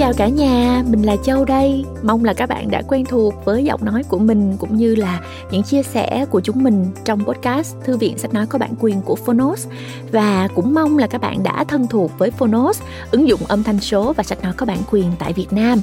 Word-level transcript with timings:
chào 0.00 0.12
cả 0.12 0.28
nhà, 0.28 0.82
mình 0.86 1.02
là 1.02 1.16
Châu 1.24 1.44
đây. 1.44 1.84
Mong 2.02 2.24
là 2.24 2.34
các 2.34 2.48
bạn 2.48 2.70
đã 2.70 2.82
quen 2.88 3.04
thuộc 3.04 3.34
với 3.44 3.64
giọng 3.64 3.84
nói 3.84 4.02
của 4.08 4.18
mình 4.18 4.56
cũng 4.58 4.76
như 4.76 4.94
là 4.94 5.20
những 5.50 5.62
chia 5.62 5.82
sẻ 5.82 6.26
của 6.30 6.40
chúng 6.40 6.62
mình 6.62 6.86
trong 7.04 7.24
podcast 7.24 7.76
Thư 7.84 7.96
viện 7.96 8.18
sách 8.18 8.34
nói 8.34 8.46
có 8.46 8.58
bản 8.58 8.74
quyền 8.80 9.02
của 9.02 9.14
Phonos 9.14 9.66
và 10.12 10.48
cũng 10.54 10.74
mong 10.74 10.98
là 10.98 11.06
các 11.06 11.20
bạn 11.20 11.42
đã 11.42 11.64
thân 11.64 11.86
thuộc 11.86 12.18
với 12.18 12.30
Phonos, 12.30 12.80
ứng 13.10 13.28
dụng 13.28 13.40
âm 13.48 13.62
thanh 13.62 13.80
số 13.80 14.12
và 14.12 14.22
sách 14.22 14.42
nói 14.42 14.52
có 14.56 14.66
bản 14.66 14.78
quyền 14.90 15.12
tại 15.18 15.32
Việt 15.32 15.52
Nam. 15.52 15.80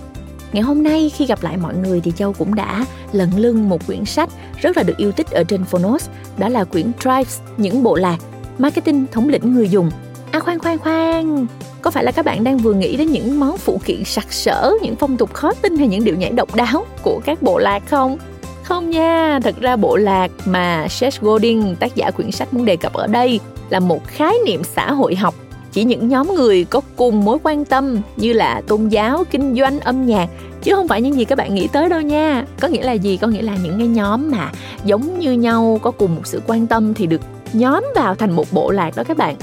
Ngày 0.53 0.63
hôm 0.63 0.83
nay 0.83 1.11
khi 1.15 1.25
gặp 1.25 1.43
lại 1.43 1.57
mọi 1.57 1.75
người 1.75 2.01
thì 2.01 2.11
Châu 2.15 2.33
cũng 2.33 2.55
đã 2.55 2.85
lận 3.11 3.29
lưng 3.35 3.69
một 3.69 3.87
quyển 3.87 4.05
sách 4.05 4.29
rất 4.61 4.77
là 4.77 4.83
được 4.83 4.97
yêu 4.97 5.11
thích 5.11 5.31
ở 5.31 5.43
trên 5.43 5.63
Phonos, 5.63 6.09
đó 6.37 6.49
là 6.49 6.63
quyển 6.63 6.91
Tribes, 6.99 7.39
những 7.57 7.83
bộ 7.83 7.95
lạc, 7.95 8.17
marketing 8.57 9.05
thống 9.11 9.29
lĩnh 9.29 9.53
người 9.53 9.69
dùng. 9.69 9.91
À 10.31 10.39
khoan 10.39 10.59
khoan 10.59 10.77
khoan, 10.77 11.47
có 11.81 11.91
phải 11.91 12.03
là 12.03 12.11
các 12.11 12.25
bạn 12.25 12.43
đang 12.43 12.57
vừa 12.57 12.73
nghĩ 12.73 12.97
đến 12.97 13.11
những 13.11 13.39
món 13.39 13.57
phụ 13.57 13.81
kiện 13.85 14.03
sặc 14.03 14.33
sỡ 14.33 14.73
những 14.81 14.95
phong 14.95 15.17
tục 15.17 15.33
khó 15.33 15.53
tin 15.61 15.77
hay 15.77 15.87
những 15.87 16.03
điệu 16.03 16.15
nhảy 16.15 16.31
độc 16.31 16.55
đáo 16.55 16.85
của 17.03 17.19
các 17.25 17.41
bộ 17.41 17.57
lạc 17.57 17.83
không? 17.89 18.17
Không 18.63 18.89
nha 18.89 19.39
thật 19.43 19.55
ra 19.59 19.75
bộ 19.75 19.95
lạc 19.95 20.31
mà 20.45 20.87
Seth 20.89 21.21
Godin 21.21 21.75
tác 21.75 21.95
giả 21.95 22.11
quyển 22.11 22.31
sách 22.31 22.53
muốn 22.53 22.65
đề 22.65 22.75
cập 22.75 22.93
ở 22.93 23.07
đây 23.07 23.39
là 23.69 23.79
một 23.79 24.07
khái 24.07 24.33
niệm 24.45 24.63
xã 24.63 24.91
hội 24.91 25.15
học. 25.15 25.35
Chỉ 25.71 25.83
những 25.83 26.07
nhóm 26.07 26.35
người 26.35 26.63
có 26.63 26.81
cùng 26.95 27.25
mối 27.25 27.37
quan 27.43 27.65
tâm 27.65 28.01
như 28.15 28.33
là 28.33 28.61
tôn 28.67 28.87
giáo 28.87 29.23
kinh 29.31 29.55
doanh 29.55 29.79
âm 29.79 30.05
nhạc 30.05 30.27
chứ 30.63 30.75
không 30.75 30.87
phải 30.87 31.01
những 31.01 31.15
gì 31.15 31.25
các 31.25 31.37
bạn 31.37 31.55
nghĩ 31.55 31.67
tới 31.67 31.89
đâu 31.89 32.01
nha. 32.01 32.45
Có 32.59 32.67
nghĩa 32.67 32.83
là 32.83 32.91
gì? 32.93 33.17
Có 33.17 33.27
nghĩa 33.27 33.41
là 33.41 33.55
những 33.63 33.77
cái 33.77 33.87
nhóm 33.87 34.31
mà 34.31 34.51
giống 34.85 35.19
như 35.19 35.31
nhau 35.31 35.79
có 35.81 35.91
cùng 35.91 36.15
một 36.15 36.21
sự 36.25 36.41
quan 36.47 36.67
tâm 36.67 36.93
thì 36.93 37.07
được 37.07 37.21
nhóm 37.53 37.85
vào 37.95 38.15
thành 38.15 38.31
một 38.31 38.45
bộ 38.51 38.71
lạc 38.71 38.95
đó 38.95 39.03
các 39.03 39.17
bạn 39.17 39.35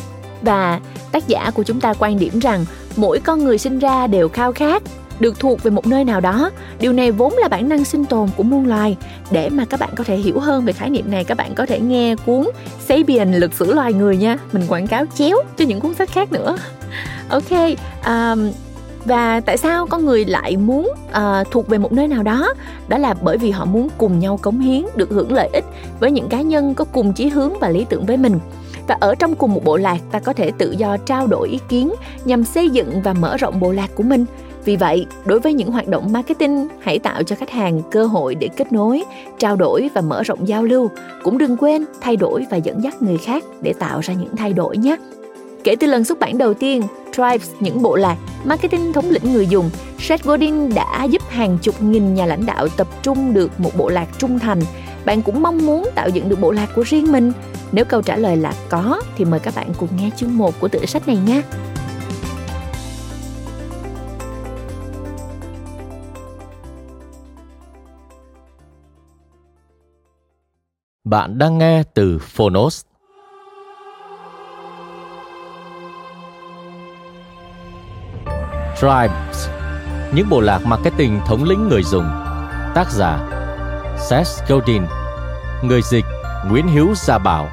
và 0.45 0.81
tác 1.13 1.29
giả 1.29 1.51
của 1.55 1.63
chúng 1.63 1.81
ta 1.81 1.95
quan 1.99 2.19
điểm 2.19 2.39
rằng 2.39 2.65
mỗi 2.97 3.21
con 3.21 3.45
người 3.45 3.59
sinh 3.59 3.79
ra 3.79 4.07
đều 4.07 4.29
khao 4.29 4.53
khát 4.53 4.83
được 5.21 5.41
thuộc 5.41 5.63
về 5.63 5.71
một 5.71 5.87
nơi 5.87 6.05
nào 6.05 6.21
đó. 6.21 6.51
Điều 6.81 6.93
này 6.93 7.11
vốn 7.11 7.35
là 7.37 7.49
bản 7.49 7.69
năng 7.69 7.85
sinh 7.85 8.05
tồn 8.05 8.29
của 8.37 8.43
muôn 8.43 8.67
loài. 8.67 8.97
Để 9.31 9.49
mà 9.49 9.65
các 9.65 9.81
bạn 9.81 9.91
có 9.97 10.05
thể 10.05 10.17
hiểu 10.17 10.39
hơn 10.39 10.65
về 10.65 10.73
khái 10.73 10.91
niệm 10.91 11.11
này 11.11 11.25
các 11.25 11.37
bạn 11.37 11.55
có 11.55 11.67
thể 11.67 11.81
nghe 11.81 12.17
cuốn 12.27 12.47
Sabian 12.89 13.35
lịch 13.35 13.55
sử 13.55 13.75
loài 13.75 13.93
người 13.93 14.17
nha. 14.17 14.37
Mình 14.53 14.63
quảng 14.69 14.87
cáo 14.87 15.05
chéo 15.15 15.37
cho 15.57 15.65
những 15.65 15.81
cuốn 15.81 15.95
sách 15.95 16.11
khác 16.11 16.33
nữa. 16.33 16.57
Ok 17.29 17.51
um, 18.07 18.51
và 19.05 19.41
tại 19.41 19.57
sao 19.57 19.87
con 19.87 20.05
người 20.05 20.25
lại 20.25 20.57
muốn 20.57 20.93
uh, 21.09 21.51
thuộc 21.51 21.69
về 21.69 21.79
một 21.79 21.93
nơi 21.93 22.09
nào 22.09 22.23
đó? 22.23 22.55
Đó 22.89 22.99
là 22.99 23.15
bởi 23.15 23.39
vì 23.39 23.51
họ 23.51 23.65
muốn 23.65 23.89
cùng 23.99 24.19
nhau 24.19 24.37
cống 24.37 24.61
hiến 24.61 24.83
được 24.97 25.11
hưởng 25.11 25.33
lợi 25.33 25.49
ích 25.53 25.65
với 26.01 26.11
những 26.11 26.29
cá 26.29 26.41
nhân 26.41 26.75
có 26.75 26.85
cùng 26.85 27.13
chí 27.13 27.29
hướng 27.29 27.59
và 27.61 27.69
lý 27.69 27.87
tưởng 27.89 28.07
với 28.07 28.17
mình 28.17 28.39
và 28.87 28.97
ở 29.01 29.15
trong 29.15 29.35
cùng 29.35 29.55
một 29.55 29.65
bộ 29.65 29.77
lạc 29.77 29.99
ta 30.11 30.19
có 30.19 30.33
thể 30.33 30.51
tự 30.59 30.75
do 30.79 30.97
trao 30.97 31.27
đổi 31.27 31.49
ý 31.49 31.59
kiến 31.69 31.93
nhằm 32.25 32.45
xây 32.45 32.71
dựng 32.71 33.03
và 33.03 33.13
mở 33.13 33.37
rộng 33.37 33.61
bộ 33.61 33.73
lạc 33.73 33.91
của 33.95 34.03
mình 34.03 34.25
vì 34.65 34.77
vậy 34.77 35.07
đối 35.25 35.41
với 35.41 35.53
những 35.53 35.71
hoạt 35.71 35.89
động 35.89 36.13
marketing 36.13 36.69
hãy 36.81 36.99
tạo 36.99 37.23
cho 37.23 37.37
khách 37.37 37.51
hàng 37.51 37.83
cơ 37.91 38.05
hội 38.05 38.35
để 38.35 38.49
kết 38.57 38.73
nối 38.73 39.05
trao 39.39 39.57
đổi 39.57 39.91
và 39.95 40.01
mở 40.01 40.23
rộng 40.23 40.49
giao 40.49 40.65
lưu 40.65 40.91
cũng 41.23 41.39
đừng 41.39 41.57
quên 41.57 41.85
thay 42.01 42.17
đổi 42.17 42.47
và 42.51 42.57
dẫn 42.57 42.83
dắt 42.83 43.03
người 43.03 43.19
khác 43.19 43.45
để 43.63 43.73
tạo 43.79 44.01
ra 44.01 44.15
những 44.15 44.37
thay 44.37 44.53
đổi 44.53 44.77
nhé 44.77 44.97
Kể 45.65 45.77
từ 45.77 45.87
lần 45.87 46.05
xuất 46.05 46.19
bản 46.19 46.39
đầu 46.39 46.55
tiên, 46.55 46.83
Tribes, 47.13 47.51
những 47.61 47.83
bộ 47.83 47.97
lạc, 47.97 48.17
marketing 48.45 48.93
thống 48.93 49.11
lĩnh 49.11 49.33
người 49.33 49.47
dùng, 49.47 49.71
Seth 49.99 50.25
Godin 50.25 50.75
đã 50.75 51.05
giúp 51.05 51.23
hàng 51.29 51.59
chục 51.63 51.83
nghìn 51.83 52.15
nhà 52.15 52.27
lãnh 52.27 52.47
đạo 52.47 52.69
tập 52.77 52.87
trung 53.03 53.35
được 53.35 53.61
một 53.61 53.71
bộ 53.77 53.89
lạc 53.89 54.07
trung 54.19 54.39
thành. 54.39 54.61
Bạn 55.05 55.23
cũng 55.23 55.43
mong 55.43 55.67
muốn 55.67 55.91
tạo 55.95 56.09
dựng 56.09 56.29
được 56.29 56.41
bộ 56.41 56.51
lạc 56.51 56.69
của 56.75 56.83
riêng 56.83 57.13
mình. 57.13 57.33
Nếu 57.75 57.85
câu 57.85 58.03
trả 58.03 58.17
lời 58.17 58.37
là 58.37 58.53
có, 58.69 59.03
thì 59.17 59.25
mời 59.25 59.41
các 59.41 59.55
bạn 59.57 59.73
cùng 59.79 59.89
nghe 59.97 60.11
chương 60.17 60.39
1 60.39 60.55
của 60.61 60.69
tựa 60.69 60.87
sách 60.87 61.09
này 61.09 61.17
nha. 61.17 61.43
Bạn 71.05 71.39
đang 71.39 71.59
nghe 71.59 71.83
từ 71.95 72.19
Phonos. 72.19 72.83
Tribes, 78.77 79.49
những 80.15 80.29
bộ 80.31 80.41
lạc 80.41 80.61
marketing 80.67 81.21
thống 81.27 81.45
lĩnh 81.45 81.69
người 81.69 81.83
dùng. 81.83 82.05
Tác 82.75 82.91
giả 82.91 83.31
Seth 84.11 84.49
Godin, 84.49 84.83
người 85.63 85.83
dịch 85.83 86.05
Nguyễn 86.49 86.67
Hiếu 86.67 86.87
Gia 86.97 87.19
Bảo, 87.19 87.49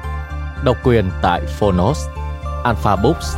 độc 0.64 0.76
quyền 0.84 1.10
tại 1.22 1.42
Phonos, 1.46 1.98
Alpha 2.64 2.96
Books. 2.96 3.36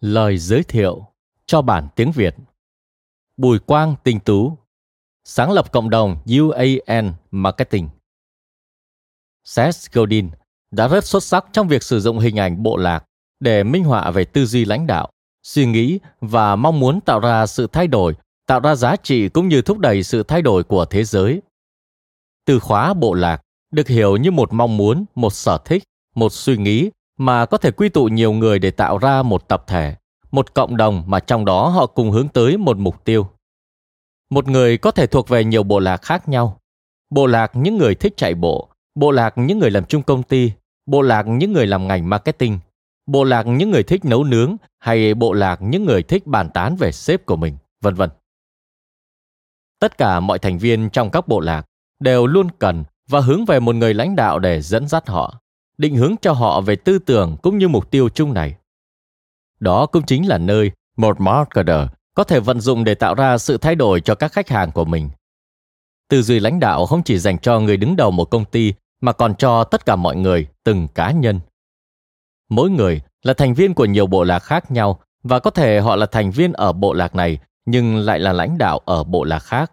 Lời 0.00 0.38
giới 0.38 0.62
thiệu 0.62 1.06
cho 1.46 1.62
bản 1.62 1.88
tiếng 1.96 2.12
Việt 2.12 2.34
Bùi 3.36 3.58
Quang 3.58 3.94
Tinh 4.04 4.20
Tú 4.20 4.58
Sáng 5.28 5.52
lập 5.52 5.72
cộng 5.72 5.90
đồng 5.90 6.16
UAN 6.26 7.12
Marketing 7.30 7.88
Seth 9.44 9.92
Godin 9.92 10.30
đã 10.70 10.88
rất 10.88 11.04
xuất 11.04 11.22
sắc 11.22 11.46
trong 11.52 11.68
việc 11.68 11.82
sử 11.82 12.00
dụng 12.00 12.18
hình 12.18 12.38
ảnh 12.38 12.62
bộ 12.62 12.76
lạc 12.76 13.04
để 13.40 13.64
minh 13.64 13.84
họa 13.84 14.10
về 14.10 14.24
tư 14.24 14.46
duy 14.46 14.64
lãnh 14.64 14.86
đạo, 14.86 15.08
suy 15.42 15.66
nghĩ 15.66 15.98
và 16.20 16.56
mong 16.56 16.80
muốn 16.80 17.00
tạo 17.00 17.20
ra 17.20 17.46
sự 17.46 17.66
thay 17.66 17.86
đổi, 17.86 18.14
tạo 18.46 18.60
ra 18.60 18.74
giá 18.74 18.96
trị 18.96 19.28
cũng 19.28 19.48
như 19.48 19.62
thúc 19.62 19.78
đẩy 19.78 20.02
sự 20.02 20.22
thay 20.22 20.42
đổi 20.42 20.64
của 20.64 20.84
thế 20.84 21.04
giới. 21.04 21.42
Từ 22.46 22.58
khóa 22.58 22.94
bộ 22.94 23.14
lạc 23.14 23.40
được 23.70 23.88
hiểu 23.88 24.16
như 24.16 24.30
một 24.30 24.52
mong 24.52 24.76
muốn, 24.76 25.04
một 25.14 25.32
sở 25.32 25.58
thích, 25.64 25.82
một 26.14 26.32
suy 26.32 26.56
nghĩ 26.56 26.90
mà 27.18 27.46
có 27.46 27.58
thể 27.58 27.70
quy 27.70 27.88
tụ 27.88 28.04
nhiều 28.04 28.32
người 28.32 28.58
để 28.58 28.70
tạo 28.70 28.98
ra 28.98 29.22
một 29.22 29.48
tập 29.48 29.64
thể, 29.66 29.96
một 30.30 30.54
cộng 30.54 30.76
đồng 30.76 31.04
mà 31.06 31.20
trong 31.20 31.44
đó 31.44 31.68
họ 31.68 31.86
cùng 31.86 32.10
hướng 32.10 32.28
tới 32.28 32.56
một 32.56 32.76
mục 32.76 33.04
tiêu. 33.04 33.28
Một 34.34 34.48
người 34.48 34.78
có 34.78 34.90
thể 34.90 35.06
thuộc 35.06 35.28
về 35.28 35.44
nhiều 35.44 35.62
bộ 35.62 35.78
lạc 35.78 36.02
khác 36.02 36.28
nhau. 36.28 36.60
Bộ 37.10 37.26
lạc 37.26 37.50
những 37.54 37.78
người 37.78 37.94
thích 37.94 38.12
chạy 38.16 38.34
bộ, 38.34 38.68
bộ 38.94 39.10
lạc 39.10 39.38
những 39.38 39.58
người 39.58 39.70
làm 39.70 39.84
chung 39.84 40.02
công 40.02 40.22
ty, 40.22 40.52
bộ 40.86 41.02
lạc 41.02 41.26
những 41.26 41.52
người 41.52 41.66
làm 41.66 41.88
ngành 41.88 42.08
marketing, 42.08 42.58
bộ 43.06 43.24
lạc 43.24 43.46
những 43.46 43.70
người 43.70 43.82
thích 43.82 44.04
nấu 44.04 44.24
nướng 44.24 44.56
hay 44.78 45.14
bộ 45.14 45.32
lạc 45.32 45.62
những 45.62 45.84
người 45.84 46.02
thích 46.02 46.26
bàn 46.26 46.50
tán 46.54 46.76
về 46.76 46.92
sếp 46.92 47.26
của 47.26 47.36
mình, 47.36 47.56
vân 47.80 47.94
vân. 47.94 48.10
Tất 49.80 49.98
cả 49.98 50.20
mọi 50.20 50.38
thành 50.38 50.58
viên 50.58 50.90
trong 50.90 51.10
các 51.10 51.28
bộ 51.28 51.40
lạc 51.40 51.66
đều 52.00 52.26
luôn 52.26 52.48
cần 52.58 52.84
và 53.08 53.20
hướng 53.20 53.44
về 53.44 53.60
một 53.60 53.74
người 53.74 53.94
lãnh 53.94 54.16
đạo 54.16 54.38
để 54.38 54.60
dẫn 54.60 54.88
dắt 54.88 55.08
họ 55.08 55.40
định 55.78 55.96
hướng 55.96 56.14
cho 56.22 56.32
họ 56.32 56.60
về 56.60 56.76
tư 56.76 56.98
tưởng 56.98 57.36
cũng 57.42 57.58
như 57.58 57.68
mục 57.68 57.90
tiêu 57.90 58.08
chung 58.08 58.34
này. 58.34 58.54
Đó 59.60 59.86
cũng 59.86 60.02
chính 60.06 60.28
là 60.28 60.38
nơi 60.38 60.70
một 60.96 61.20
marketer 61.20 61.88
có 62.14 62.24
thể 62.24 62.40
vận 62.40 62.60
dụng 62.60 62.84
để 62.84 62.94
tạo 62.94 63.14
ra 63.14 63.38
sự 63.38 63.58
thay 63.58 63.74
đổi 63.74 64.00
cho 64.00 64.14
các 64.14 64.32
khách 64.32 64.48
hàng 64.48 64.72
của 64.72 64.84
mình. 64.84 65.10
Tư 66.08 66.22
duy 66.22 66.40
lãnh 66.40 66.60
đạo 66.60 66.86
không 66.86 67.02
chỉ 67.02 67.18
dành 67.18 67.38
cho 67.38 67.60
người 67.60 67.76
đứng 67.76 67.96
đầu 67.96 68.10
một 68.10 68.24
công 68.24 68.44
ty 68.44 68.74
mà 69.00 69.12
còn 69.12 69.34
cho 69.34 69.64
tất 69.64 69.86
cả 69.86 69.96
mọi 69.96 70.16
người, 70.16 70.46
từng 70.64 70.88
cá 70.88 71.10
nhân. 71.10 71.40
Mỗi 72.50 72.70
người 72.70 73.00
là 73.22 73.34
thành 73.34 73.54
viên 73.54 73.74
của 73.74 73.84
nhiều 73.84 74.06
bộ 74.06 74.24
lạc 74.24 74.38
khác 74.38 74.70
nhau 74.70 75.00
và 75.22 75.38
có 75.38 75.50
thể 75.50 75.80
họ 75.80 75.96
là 75.96 76.06
thành 76.06 76.30
viên 76.30 76.52
ở 76.52 76.72
bộ 76.72 76.92
lạc 76.92 77.14
này 77.14 77.38
nhưng 77.66 77.96
lại 77.96 78.18
là 78.18 78.32
lãnh 78.32 78.58
đạo 78.58 78.78
ở 78.78 79.04
bộ 79.04 79.24
lạc 79.24 79.38
khác. 79.38 79.72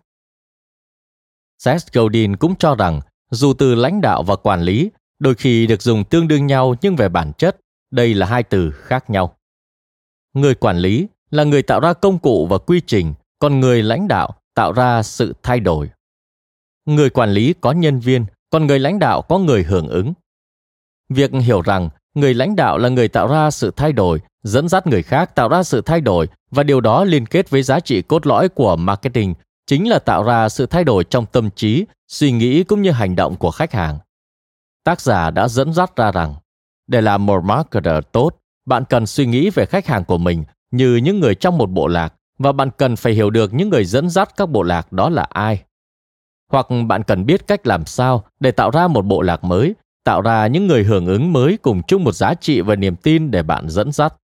Seth 1.63 1.93
Godin 1.93 2.35
cũng 2.35 2.55
cho 2.55 2.75
rằng 2.75 3.01
dù 3.31 3.53
từ 3.53 3.75
lãnh 3.75 4.01
đạo 4.01 4.23
và 4.23 4.35
quản 4.35 4.61
lý 4.61 4.91
đôi 5.19 5.35
khi 5.35 5.67
được 5.67 5.81
dùng 5.81 6.03
tương 6.03 6.27
đương 6.27 6.47
nhau 6.47 6.75
nhưng 6.81 6.95
về 6.95 7.09
bản 7.09 7.31
chất 7.37 7.57
đây 7.91 8.13
là 8.13 8.25
hai 8.25 8.43
từ 8.43 8.71
khác 8.71 9.09
nhau 9.09 9.37
người 10.33 10.55
quản 10.55 10.77
lý 10.77 11.07
là 11.31 11.43
người 11.43 11.61
tạo 11.61 11.79
ra 11.79 11.93
công 11.93 12.19
cụ 12.19 12.47
và 12.47 12.57
quy 12.57 12.81
trình 12.87 13.13
còn 13.39 13.59
người 13.59 13.83
lãnh 13.83 14.07
đạo 14.07 14.35
tạo 14.55 14.71
ra 14.71 15.03
sự 15.03 15.33
thay 15.43 15.59
đổi. 15.59 15.89
Người 16.85 17.09
quản 17.09 17.31
lý 17.31 17.53
có 17.61 17.71
nhân 17.71 17.99
viên 17.99 18.25
còn 18.49 18.67
người 18.67 18.79
lãnh 18.79 18.99
đạo 18.99 19.21
có 19.21 19.37
người 19.37 19.63
hưởng 19.63 19.87
ứng. 19.87 20.13
Việc 21.09 21.31
hiểu 21.31 21.61
rằng 21.61 21.89
người 22.13 22.33
lãnh 22.33 22.55
đạo 22.55 22.77
là 22.77 22.89
người 22.89 23.07
tạo 23.07 23.27
ra 23.27 23.51
sự 23.51 23.71
thay 23.75 23.91
đổi, 23.91 24.19
dẫn 24.43 24.69
dắt 24.69 24.87
người 24.87 25.03
khác 25.03 25.35
tạo 25.35 25.49
ra 25.49 25.63
sự 25.63 25.81
thay 25.81 26.01
đổi 26.01 26.27
và 26.51 26.63
điều 26.63 26.81
đó 26.81 27.03
liên 27.03 27.25
kết 27.25 27.49
với 27.49 27.63
giá 27.63 27.79
trị 27.79 28.01
cốt 28.01 28.27
lõi 28.27 28.49
của 28.49 28.75
marketing 28.75 29.33
chính 29.67 29.89
là 29.89 29.99
tạo 29.99 30.23
ra 30.23 30.49
sự 30.49 30.65
thay 30.65 30.83
đổi 30.83 31.03
trong 31.03 31.25
tâm 31.25 31.49
trí, 31.55 31.85
suy 32.07 32.31
nghĩ 32.31 32.63
cũng 32.63 32.81
như 32.81 32.91
hành 32.91 33.15
động 33.15 33.35
của 33.35 33.51
khách 33.51 33.73
hàng. 33.73 33.99
Tác 34.83 35.01
giả 35.01 35.31
đã 35.31 35.47
dẫn 35.47 35.73
dắt 35.73 35.95
ra 35.95 36.11
rằng, 36.11 36.35
để 36.87 37.01
làm 37.01 37.25
một 37.25 37.43
marketer 37.43 38.03
tốt, 38.11 38.29
bạn 38.65 38.83
cần 38.89 39.07
suy 39.07 39.25
nghĩ 39.25 39.49
về 39.49 39.65
khách 39.65 39.87
hàng 39.87 40.05
của 40.05 40.17
mình 40.17 40.43
như 40.71 40.95
những 40.95 41.19
người 41.19 41.35
trong 41.35 41.57
một 41.57 41.69
bộ 41.69 41.87
lạc 41.87 42.13
và 42.37 42.51
bạn 42.51 42.69
cần 42.77 42.95
phải 42.95 43.13
hiểu 43.13 43.29
được 43.29 43.53
những 43.53 43.69
người 43.69 43.85
dẫn 43.85 44.09
dắt 44.09 44.29
các 44.37 44.49
bộ 44.49 44.63
lạc 44.63 44.91
đó 44.91 45.09
là 45.09 45.23
ai 45.23 45.63
hoặc 46.51 46.67
bạn 46.87 47.03
cần 47.03 47.25
biết 47.25 47.47
cách 47.47 47.67
làm 47.67 47.85
sao 47.85 48.23
để 48.39 48.51
tạo 48.51 48.71
ra 48.71 48.87
một 48.87 49.05
bộ 49.05 49.21
lạc 49.21 49.43
mới 49.43 49.75
tạo 50.03 50.21
ra 50.21 50.47
những 50.47 50.67
người 50.67 50.83
hưởng 50.83 51.05
ứng 51.05 51.33
mới 51.33 51.57
cùng 51.61 51.81
chung 51.87 52.03
một 52.03 52.11
giá 52.11 52.33
trị 52.33 52.61
và 52.61 52.75
niềm 52.75 52.95
tin 52.95 53.31
để 53.31 53.43
bạn 53.43 53.69
dẫn 53.69 53.91
dắt. 53.91 54.15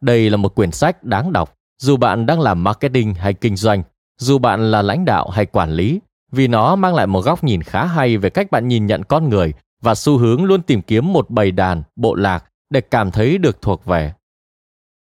Đây 0.00 0.30
là 0.30 0.36
một 0.36 0.54
quyển 0.54 0.70
sách 0.70 1.04
đáng 1.04 1.32
đọc, 1.32 1.54
dù 1.82 1.96
bạn 1.96 2.26
đang 2.26 2.40
làm 2.40 2.64
marketing 2.64 3.14
hay 3.14 3.34
kinh 3.34 3.56
doanh, 3.56 3.82
dù 4.18 4.38
bạn 4.38 4.70
là 4.70 4.82
lãnh 4.82 5.04
đạo 5.04 5.30
hay 5.30 5.46
quản 5.46 5.70
lý, 5.70 6.00
vì 6.32 6.48
nó 6.48 6.76
mang 6.76 6.94
lại 6.94 7.06
một 7.06 7.20
góc 7.20 7.44
nhìn 7.44 7.62
khá 7.62 7.84
hay 7.84 8.16
về 8.16 8.30
cách 8.30 8.50
bạn 8.50 8.68
nhìn 8.68 8.86
nhận 8.86 9.04
con 9.04 9.28
người 9.28 9.52
và 9.82 9.94
xu 9.94 10.18
hướng 10.18 10.44
luôn 10.44 10.62
tìm 10.62 10.82
kiếm 10.82 11.12
một 11.12 11.30
bầy 11.30 11.50
đàn, 11.50 11.82
bộ 11.96 12.14
lạc 12.14 12.44
để 12.70 12.80
cảm 12.80 13.10
thấy 13.10 13.38
được 13.38 13.62
thuộc 13.62 13.84
về. 13.84 14.12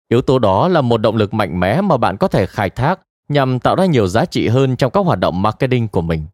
Yếu 0.09 0.23
tố 0.23 0.39
đó 0.39 0.69
là 0.69 0.81
một 0.81 0.99
động 0.99 1.17
lực 1.17 1.35
mạnh 1.35 1.61
mẽ 1.61 1.81
mà 1.81 1.97
bạn 1.97 2.17
có 2.17 2.29
thể 2.29 2.47
khai 2.47 2.71
thác 2.71 3.01
nhằm 3.29 3.61
tạo 3.61 3.77
ra 3.77 3.87
nhiều 3.87 4.07
giá 4.07 4.25
trị 4.25 4.49
hơn 4.49 4.77
trong 4.77 4.93
các 4.93 5.01
hoạt 5.01 5.19
động 5.19 5.43
marketing 5.43 5.89
của 5.89 6.01
mình. 6.01 6.27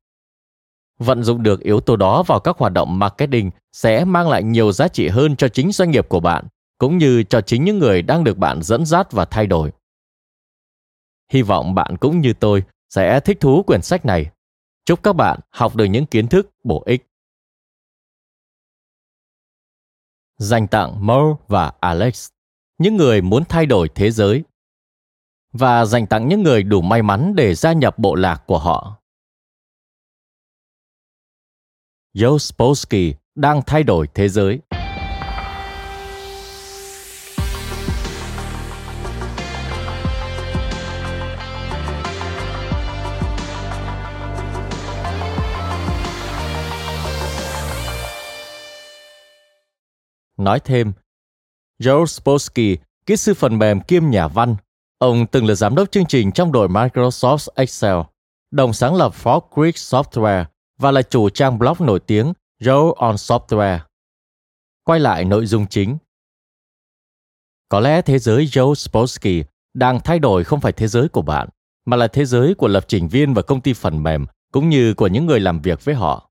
Vận 0.99 1.23
dụng 1.23 1.43
được 1.43 1.61
yếu 1.61 1.81
tố 1.81 1.97
đó 1.97 2.23
vào 2.23 2.41
các 2.41 2.59
hoạt 2.59 2.73
động 2.73 2.99
marketing 2.99 3.51
sẽ 3.73 4.05
mang 4.05 4.29
lại 4.29 4.43
nhiều 4.43 4.73
giá 4.73 4.89
trị 4.89 5.09
hơn 5.09 5.37
cho 5.37 5.49
chính 5.49 5.73
doanh 5.73 5.91
nghiệp 5.91 6.09
của 6.09 6.21
bạn, 6.21 6.45
cũng 6.79 6.99
như 6.99 7.23
cho 7.23 7.41
chính 7.41 7.65
những 7.65 7.79
người 7.79 8.03
đang 8.03 8.25
được 8.25 8.39
bạn 8.39 8.63
dẫn 8.63 8.87
dắt 8.87 9.13
và 9.13 9.25
thay 9.25 9.47
đổi. 9.47 9.73
Hy 11.33 11.43
vọng 11.43 11.75
bạn 11.75 11.97
cũng 11.97 12.21
như 12.21 12.33
tôi 12.33 12.63
sẽ 12.91 13.21
thích 13.21 13.41
thú 13.41 13.63
quyển 13.63 13.83
sách 13.83 14.05
này. 14.07 14.31
Chúc 14.85 15.03
các 15.03 15.13
bạn 15.13 15.41
học 15.51 15.77
được 15.77 15.85
những 15.85 16.07
kiến 16.07 16.29
thức 16.29 16.51
bổ 16.65 16.83
ích. 16.87 17.07
Dành 20.39 20.69
tặng 20.69 21.07
Mo 21.07 21.37
và 21.49 21.73
Alex, 21.81 22.29
những 22.79 22.97
người 22.97 23.23
muốn 23.23 23.45
thay 23.49 23.67
đổi 23.67 23.89
thế 23.95 24.11
giới 24.11 24.45
và 25.53 25.85
dành 25.85 26.07
tặng 26.07 26.29
những 26.29 26.43
người 26.43 26.63
đủ 26.63 26.81
may 26.81 27.03
mắn 27.03 27.35
để 27.35 27.55
gia 27.55 27.73
nhập 27.73 27.99
bộ 27.99 28.15
lạc 28.15 28.43
của 28.47 28.59
họ. 28.59 29.01
Joe 32.15 32.39
Spolsky 32.39 33.15
đang 33.35 33.63
thay 33.67 33.83
đổi 33.83 34.09
thế 34.15 34.29
giới. 34.29 34.61
Nói 50.37 50.61
thêm, 50.61 50.93
Joe 51.83 52.07
Spolsky, 52.07 52.77
kỹ 53.07 53.17
sư 53.17 53.35
phần 53.35 53.59
mềm 53.59 53.81
kiêm 53.81 54.11
nhà 54.11 54.29
văn, 54.29 54.57
ông 54.99 55.27
từng 55.27 55.47
là 55.47 55.55
giám 55.55 55.75
đốc 55.75 55.91
chương 55.91 56.07
trình 56.07 56.33
trong 56.33 56.53
đội 56.53 56.69
Microsoft 56.69 57.49
Excel, 57.55 57.97
đồng 58.51 58.73
sáng 58.73 58.95
lập 58.95 59.13
Frog 59.23 59.41
Creek 59.55 59.75
Software 59.75 60.45
và 60.79 60.91
là 60.91 61.03
chủ 61.03 61.31
trang 61.31 61.59
blog 61.59 61.77
nổi 61.81 62.01
tiếng 62.01 62.33
Joe 62.61 62.93
on 62.93 63.15
Software. 63.15 63.79
Quay 64.85 65.01
lại 65.01 65.25
nội 65.25 65.47
dung 65.47 65.67
chính. 65.67 65.99
Có 67.69 67.81
lẽ 67.81 68.03
thế 68.03 68.19
giới 68.19 68.47
Joe 68.47 68.75
Spolsky 68.75 69.45
đang 69.75 70.01
thay 70.01 70.19
đổi 70.19 70.45
không 70.45 70.61
phải 70.61 70.73
thế 70.73 70.89
giới 70.89 71.09
của 71.09 71.23
bạn, 71.23 71.49
mà 71.87 71.97
là 71.97 72.09
thế 72.09 72.25
giới 72.25 72.55
của 72.55 72.69
lập 72.69 72.85
trình 72.89 73.09
viên 73.09 73.35
và 73.35 73.43
công 73.43 73.61
ty 73.61 73.73
phần 73.73 74.03
mềm, 74.03 74.27
cũng 74.53 74.69
như 74.69 74.95
của 74.95 75.07
những 75.07 75.27
người 75.27 75.41
làm 75.41 75.61
việc 75.61 75.85
với 75.85 75.95
họ. 75.95 76.31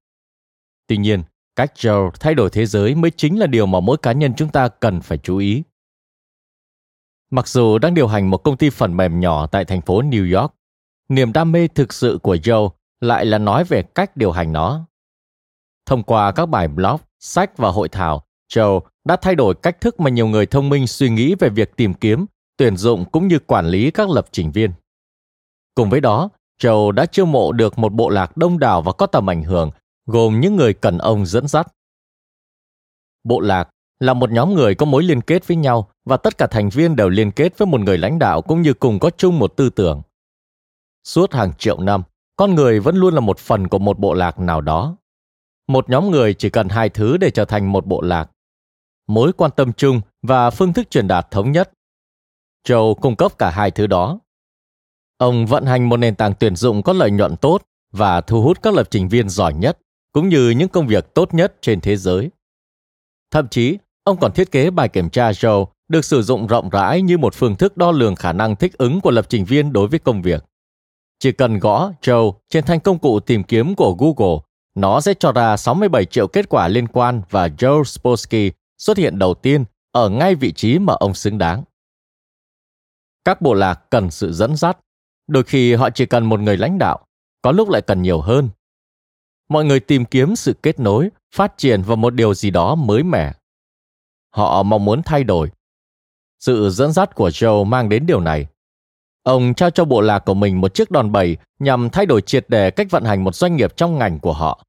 Tuy 0.88 0.98
nhiên, 0.98 1.24
cách 1.55 1.73
Joe 1.75 2.09
thay 2.19 2.35
đổi 2.35 2.50
thế 2.50 2.65
giới 2.65 2.95
mới 2.95 3.11
chính 3.11 3.39
là 3.39 3.47
điều 3.47 3.65
mà 3.65 3.79
mỗi 3.79 3.97
cá 3.97 4.11
nhân 4.11 4.33
chúng 4.38 4.50
ta 4.50 4.67
cần 4.67 5.01
phải 5.01 5.17
chú 5.17 5.38
ý. 5.38 5.63
Mặc 7.31 7.47
dù 7.47 7.77
đang 7.77 7.94
điều 7.94 8.07
hành 8.07 8.29
một 8.29 8.38
công 8.38 8.57
ty 8.57 8.69
phần 8.69 8.97
mềm 8.97 9.19
nhỏ 9.19 9.47
tại 9.47 9.65
thành 9.65 9.81
phố 9.81 10.01
New 10.01 10.41
York, 10.41 10.53
niềm 11.09 11.33
đam 11.33 11.51
mê 11.51 11.67
thực 11.67 11.94
sự 11.94 12.19
của 12.23 12.35
Joe 12.35 12.69
lại 13.01 13.25
là 13.25 13.38
nói 13.38 13.63
về 13.63 13.83
cách 13.83 14.17
điều 14.17 14.31
hành 14.31 14.53
nó. 14.53 14.85
Thông 15.85 16.03
qua 16.03 16.31
các 16.31 16.45
bài 16.45 16.67
blog, 16.67 16.97
sách 17.19 17.57
và 17.57 17.69
hội 17.69 17.89
thảo, 17.89 18.23
Joe 18.53 18.79
đã 19.06 19.15
thay 19.15 19.35
đổi 19.35 19.56
cách 19.56 19.81
thức 19.81 19.99
mà 19.99 20.09
nhiều 20.09 20.27
người 20.27 20.45
thông 20.45 20.69
minh 20.69 20.88
suy 20.88 21.09
nghĩ 21.09 21.35
về 21.39 21.49
việc 21.49 21.75
tìm 21.75 21.94
kiếm, 21.94 22.25
tuyển 22.57 22.77
dụng 22.77 23.06
cũng 23.06 23.27
như 23.27 23.39
quản 23.39 23.67
lý 23.67 23.91
các 23.91 24.09
lập 24.09 24.25
trình 24.31 24.51
viên. 24.51 24.71
Cùng 25.75 25.89
với 25.89 26.01
đó, 26.01 26.29
Joe 26.61 26.91
đã 26.91 27.06
chiêu 27.06 27.25
mộ 27.25 27.51
được 27.51 27.79
một 27.79 27.94
bộ 27.94 28.09
lạc 28.09 28.38
đông 28.38 28.59
đảo 28.59 28.81
và 28.81 28.91
có 28.91 29.06
tầm 29.06 29.29
ảnh 29.29 29.44
hưởng, 29.44 29.71
gồm 30.05 30.39
những 30.39 30.55
người 30.55 30.73
cần 30.73 30.97
ông 30.97 31.25
dẫn 31.25 31.47
dắt. 31.47 31.67
Bộ 33.23 33.39
lạc 33.39 33.69
là 34.00 34.13
một 34.13 34.31
nhóm 34.31 34.53
người 34.53 34.75
có 34.75 34.85
mối 34.85 35.03
liên 35.03 35.21
kết 35.21 35.47
với 35.47 35.57
nhau 35.57 35.89
và 36.05 36.17
tất 36.17 36.38
cả 36.38 36.47
thành 36.47 36.69
viên 36.69 36.95
đều 36.95 37.09
liên 37.09 37.31
kết 37.31 37.57
với 37.57 37.65
một 37.65 37.81
người 37.81 37.97
lãnh 37.97 38.19
đạo 38.19 38.41
cũng 38.41 38.61
như 38.61 38.73
cùng 38.73 39.00
có 39.00 39.09
chung 39.09 39.39
một 39.39 39.57
tư 39.57 39.69
tưởng. 39.69 40.01
Suốt 41.03 41.33
hàng 41.33 41.53
triệu 41.57 41.79
năm, 41.79 42.03
con 42.35 42.55
người 42.55 42.79
vẫn 42.79 42.95
luôn 42.95 43.13
là 43.13 43.19
một 43.19 43.39
phần 43.39 43.67
của 43.67 43.79
một 43.79 44.00
bộ 44.00 44.13
lạc 44.13 44.39
nào 44.39 44.61
đó. 44.61 44.97
Một 45.67 45.89
nhóm 45.89 46.11
người 46.11 46.33
chỉ 46.33 46.49
cần 46.49 46.69
hai 46.69 46.89
thứ 46.89 47.17
để 47.17 47.31
trở 47.31 47.45
thành 47.45 47.71
một 47.71 47.85
bộ 47.85 48.01
lạc. 48.01 48.31
Mối 49.07 49.33
quan 49.33 49.51
tâm 49.56 49.73
chung 49.73 50.01
và 50.21 50.49
phương 50.49 50.73
thức 50.73 50.89
truyền 50.89 51.07
đạt 51.07 51.31
thống 51.31 51.51
nhất. 51.51 51.71
Joe 52.67 52.95
cung 52.95 53.15
cấp 53.15 53.38
cả 53.38 53.49
hai 53.49 53.71
thứ 53.71 53.88
đó. 53.88 54.19
Ông 55.17 55.45
vận 55.45 55.65
hành 55.65 55.89
một 55.89 55.97
nền 55.97 56.15
tảng 56.15 56.33
tuyển 56.39 56.56
dụng 56.56 56.83
có 56.83 56.94
lợi 56.94 57.11
nhuận 57.11 57.35
tốt 57.38 57.61
và 57.91 58.21
thu 58.21 58.41
hút 58.41 58.61
các 58.61 58.73
lập 58.73 58.88
trình 58.91 59.07
viên 59.07 59.29
giỏi 59.29 59.53
nhất 59.53 59.77
cũng 60.13 60.30
như 60.30 60.50
những 60.50 60.69
công 60.69 60.88
việc 60.88 61.13
tốt 61.13 61.33
nhất 61.33 61.56
trên 61.62 61.81
thế 61.81 61.95
giới 61.95 62.30
thậm 63.31 63.48
chí 63.48 63.77
ông 64.04 64.19
còn 64.19 64.33
thiết 64.33 64.51
kế 64.51 64.69
bài 64.69 64.89
kiểm 64.89 65.10
tra 65.10 65.31
joe 65.31 65.65
được 65.88 66.06
sử 66.06 66.21
dụng 66.21 66.48
rộng 66.48 66.69
rãi 66.69 67.01
như 67.01 67.18
một 67.18 67.33
phương 67.36 67.56
thức 67.56 67.77
đo 67.77 67.92
lường 67.92 68.15
khả 68.15 68.33
năng 68.33 68.56
thích 68.56 68.77
ứng 68.77 69.01
của 69.01 69.12
lập 69.12 69.25
trình 69.30 69.45
viên 69.45 69.74
đối 69.74 69.88
với 69.88 70.00
công 70.00 70.21
việc 70.21 70.44
chỉ 71.24 71.31
cần 71.31 71.60
gõ 71.60 71.92
Joe 72.01 72.33
trên 72.50 72.65
thanh 72.65 72.80
công 72.80 73.00
cụ 73.00 73.19
tìm 73.19 73.44
kiếm 73.44 73.75
của 73.75 73.95
Google, 74.00 74.38
nó 74.75 75.01
sẽ 75.01 75.13
cho 75.19 75.31
ra 75.31 75.57
67 75.57 76.06
triệu 76.06 76.27
kết 76.27 76.50
quả 76.50 76.68
liên 76.68 76.88
quan 76.88 77.21
và 77.30 77.48
Joe 77.48 77.83
Spolsky 77.83 78.51
xuất 78.77 78.98
hiện 78.98 79.19
đầu 79.19 79.33
tiên 79.33 79.66
ở 79.92 80.09
ngay 80.09 80.36
vị 80.36 80.51
trí 80.51 80.80
mà 80.80 80.94
ông 80.94 81.13
xứng 81.13 81.38
đáng. 81.38 81.63
Các 83.25 83.42
bộ 83.42 83.54
lạc 83.54 83.80
cần 83.89 84.12
sự 84.12 84.33
dẫn 84.33 84.56
dắt, 84.56 84.77
đôi 85.27 85.44
khi 85.44 85.74
họ 85.74 85.89
chỉ 85.89 86.06
cần 86.06 86.25
một 86.25 86.39
người 86.39 86.57
lãnh 86.57 86.77
đạo, 86.77 87.06
có 87.42 87.51
lúc 87.51 87.69
lại 87.69 87.81
cần 87.81 88.01
nhiều 88.01 88.21
hơn. 88.21 88.50
Mọi 89.50 89.66
người 89.66 89.80
tìm 89.80 90.06
kiếm 90.06 90.36
sự 90.36 90.54
kết 90.54 90.80
nối, 90.80 91.10
phát 91.36 91.57
triển 91.57 91.81
vào 91.81 91.95
một 91.95 92.13
điều 92.13 92.34
gì 92.34 92.50
đó 92.50 92.75
mới 92.75 93.04
mẻ. 93.04 93.34
Họ 94.30 94.63
mong 94.63 94.86
muốn 94.86 95.04
thay 95.04 95.24
đổi. 95.24 95.51
Sự 96.40 96.69
dẫn 96.69 96.92
dắt 96.92 97.16
của 97.16 97.30
Joe 97.30 97.66
mang 97.66 97.90
đến 97.90 98.06
điều 98.06 98.19
này 98.19 98.48
Ông 99.24 99.54
trao 99.54 99.69
cho 99.69 99.86
bộ 99.86 100.01
lạc 100.01 100.19
của 100.19 100.34
mình 100.34 100.62
một 100.62 100.74
chiếc 100.74 100.92
đòn 100.92 101.12
bẩy 101.12 101.38
nhằm 101.60 101.90
thay 101.90 102.06
đổi 102.06 102.22
triệt 102.22 102.50
đề 102.50 102.72
cách 102.72 102.88
vận 102.90 103.04
hành 103.04 103.24
một 103.24 103.36
doanh 103.36 103.56
nghiệp 103.56 103.78
trong 103.78 103.98
ngành 103.98 104.19
của 104.19 104.34
họ. 104.34 104.66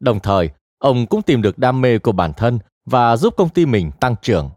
Đồng 0.00 0.20
thời, 0.20 0.50
ông 0.78 1.06
cũng 1.06 1.22
tìm 1.22 1.42
được 1.42 1.58
đam 1.58 1.80
mê 1.80 1.98
của 1.98 2.12
bản 2.12 2.32
thân 2.32 2.58
và 2.86 3.16
giúp 3.16 3.34
công 3.36 3.48
ty 3.48 3.66
mình 3.66 3.90
tăng 4.00 4.14
trưởng. 4.22 4.50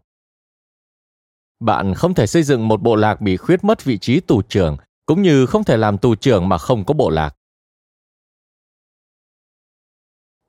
Bạn 1.60 1.94
không 1.94 2.14
thể 2.14 2.26
xây 2.26 2.42
dựng 2.42 2.68
một 2.68 2.82
bộ 2.82 2.96
lạc 2.96 3.20
bị 3.20 3.36
khuyết 3.36 3.64
mất 3.64 3.84
vị 3.84 3.98
trí 3.98 4.20
tù 4.20 4.42
trưởng, 4.42 4.76
cũng 5.06 5.22
như 5.22 5.46
không 5.46 5.64
thể 5.64 5.76
làm 5.76 5.98
tù 5.98 6.14
trưởng 6.14 6.48
mà 6.48 6.58
không 6.58 6.84
có 6.84 6.94
bộ 6.94 7.10
lạc. 7.10 7.34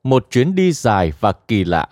Một 0.04 0.28
chuyến 0.32 0.56
đi 0.56 0.72
dài 0.72 1.14
và 1.20 1.32
kỳ 1.32 1.64
lạ. 1.64 1.88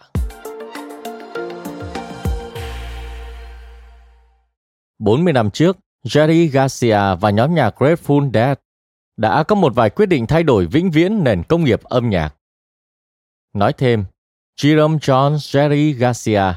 Bốn 5.00 5.24
mươi 5.24 5.34
năm 5.34 5.50
trước, 5.52 5.78
Jerry 6.06 6.50
Garcia 6.52 7.16
và 7.16 7.30
nhóm 7.30 7.56
nhạc 7.56 7.82
Grateful 7.82 8.32
Dead 8.34 8.58
đã 9.18 9.44
có 9.44 9.56
một 9.56 9.76
vài 9.76 9.90
quyết 9.90 10.06
định 10.06 10.28
thay 10.28 10.44
đổi 10.44 10.66
vĩnh 10.66 10.92
viễn 10.92 11.24
nền 11.24 11.44
công 11.44 11.64
nghiệp 11.64 11.84
âm 11.84 12.10
nhạc. 12.10 12.36
Nói 13.54 13.74
thêm, 13.74 14.06
Jerome 14.62 14.98
John 14.98 15.36
Jerry 15.36 15.98
Garcia, 15.98 16.54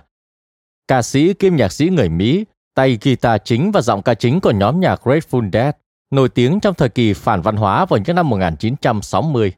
ca 0.88 1.02
sĩ 1.02 1.34
kiêm 1.34 1.56
nhạc 1.56 1.72
sĩ 1.72 1.88
người 1.88 2.08
Mỹ, 2.08 2.44
tay 2.74 2.98
guitar 3.02 3.40
chính 3.44 3.72
và 3.72 3.80
giọng 3.80 4.02
ca 4.02 4.14
chính 4.14 4.40
của 4.40 4.50
nhóm 4.50 4.80
nhạc 4.80 5.00
Grateful 5.06 5.50
Dead, 5.52 5.74
nổi 6.10 6.28
tiếng 6.28 6.60
trong 6.60 6.74
thời 6.74 6.88
kỳ 6.88 7.12
phản 7.12 7.42
văn 7.42 7.56
hóa 7.56 7.84
vào 7.84 8.00
những 8.06 8.16
năm 8.16 8.28
1960. 8.28 9.52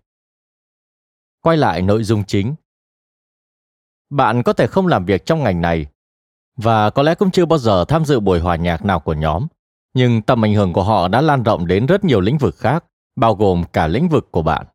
Quay 1.42 1.56
lại 1.56 1.82
nội 1.82 2.04
dung 2.04 2.24
chính. 2.24 2.54
Bạn 4.10 4.42
có 4.42 4.52
thể 4.52 4.66
không 4.66 4.86
làm 4.86 5.04
việc 5.04 5.26
trong 5.26 5.42
ngành 5.42 5.60
này 5.60 5.86
và 6.56 6.90
có 6.90 7.02
lẽ 7.02 7.14
cũng 7.14 7.30
chưa 7.30 7.44
bao 7.44 7.58
giờ 7.58 7.84
tham 7.88 8.04
dự 8.04 8.20
buổi 8.20 8.40
hòa 8.40 8.56
nhạc 8.56 8.84
nào 8.84 9.00
của 9.00 9.14
nhóm 9.14 9.46
nhưng 9.94 10.22
tầm 10.22 10.44
ảnh 10.44 10.54
hưởng 10.54 10.72
của 10.72 10.82
họ 10.82 11.08
đã 11.08 11.20
lan 11.20 11.42
rộng 11.42 11.66
đến 11.66 11.86
rất 11.86 12.04
nhiều 12.04 12.20
lĩnh 12.20 12.38
vực 12.38 12.56
khác, 12.56 12.84
bao 13.16 13.34
gồm 13.34 13.64
cả 13.72 13.86
lĩnh 13.86 14.08
vực 14.08 14.28
của 14.30 14.42
bạn. 14.42 14.66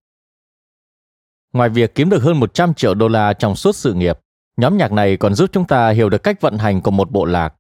Ngoài 1.54 1.70
việc 1.70 1.96
kiếm 1.96 2.10
được 2.10 2.24
hơn 2.24 2.40
100 2.40 2.74
triệu 2.74 2.94
đô 2.94 3.08
la 3.08 3.34
trong 3.34 3.56
suốt 3.56 3.76
sự 3.76 3.94
nghiệp, 3.94 4.20
nhóm 4.58 4.78
nhạc 4.78 4.92
này 4.92 5.18
còn 5.18 5.34
giúp 5.34 5.50
chúng 5.54 5.66
ta 5.66 5.90
hiểu 5.90 6.10
được 6.10 6.24
cách 6.24 6.42
vận 6.42 6.58
hành 6.58 6.82
của 6.82 6.92
một 6.92 7.12
bộ 7.12 7.26
lạc. 7.26 7.54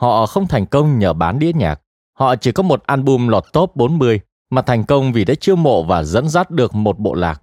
Họ 0.00 0.26
không 0.26 0.46
thành 0.46 0.66
công 0.66 0.98
nhờ 0.98 1.12
bán 1.12 1.38
đĩa 1.38 1.52
nhạc, 1.52 1.80
họ 2.18 2.36
chỉ 2.36 2.52
có 2.52 2.62
một 2.62 2.82
album 2.86 3.28
lọt 3.28 3.44
top 3.52 3.76
40 3.76 4.20
mà 4.50 4.62
thành 4.62 4.84
công 4.84 5.12
vì 5.12 5.24
đã 5.24 5.34
chiêu 5.34 5.56
mộ 5.56 5.82
và 5.82 6.02
dẫn 6.02 6.28
dắt 6.28 6.50
được 6.50 6.74
một 6.74 6.98
bộ 6.98 7.14
lạc. 7.14 7.42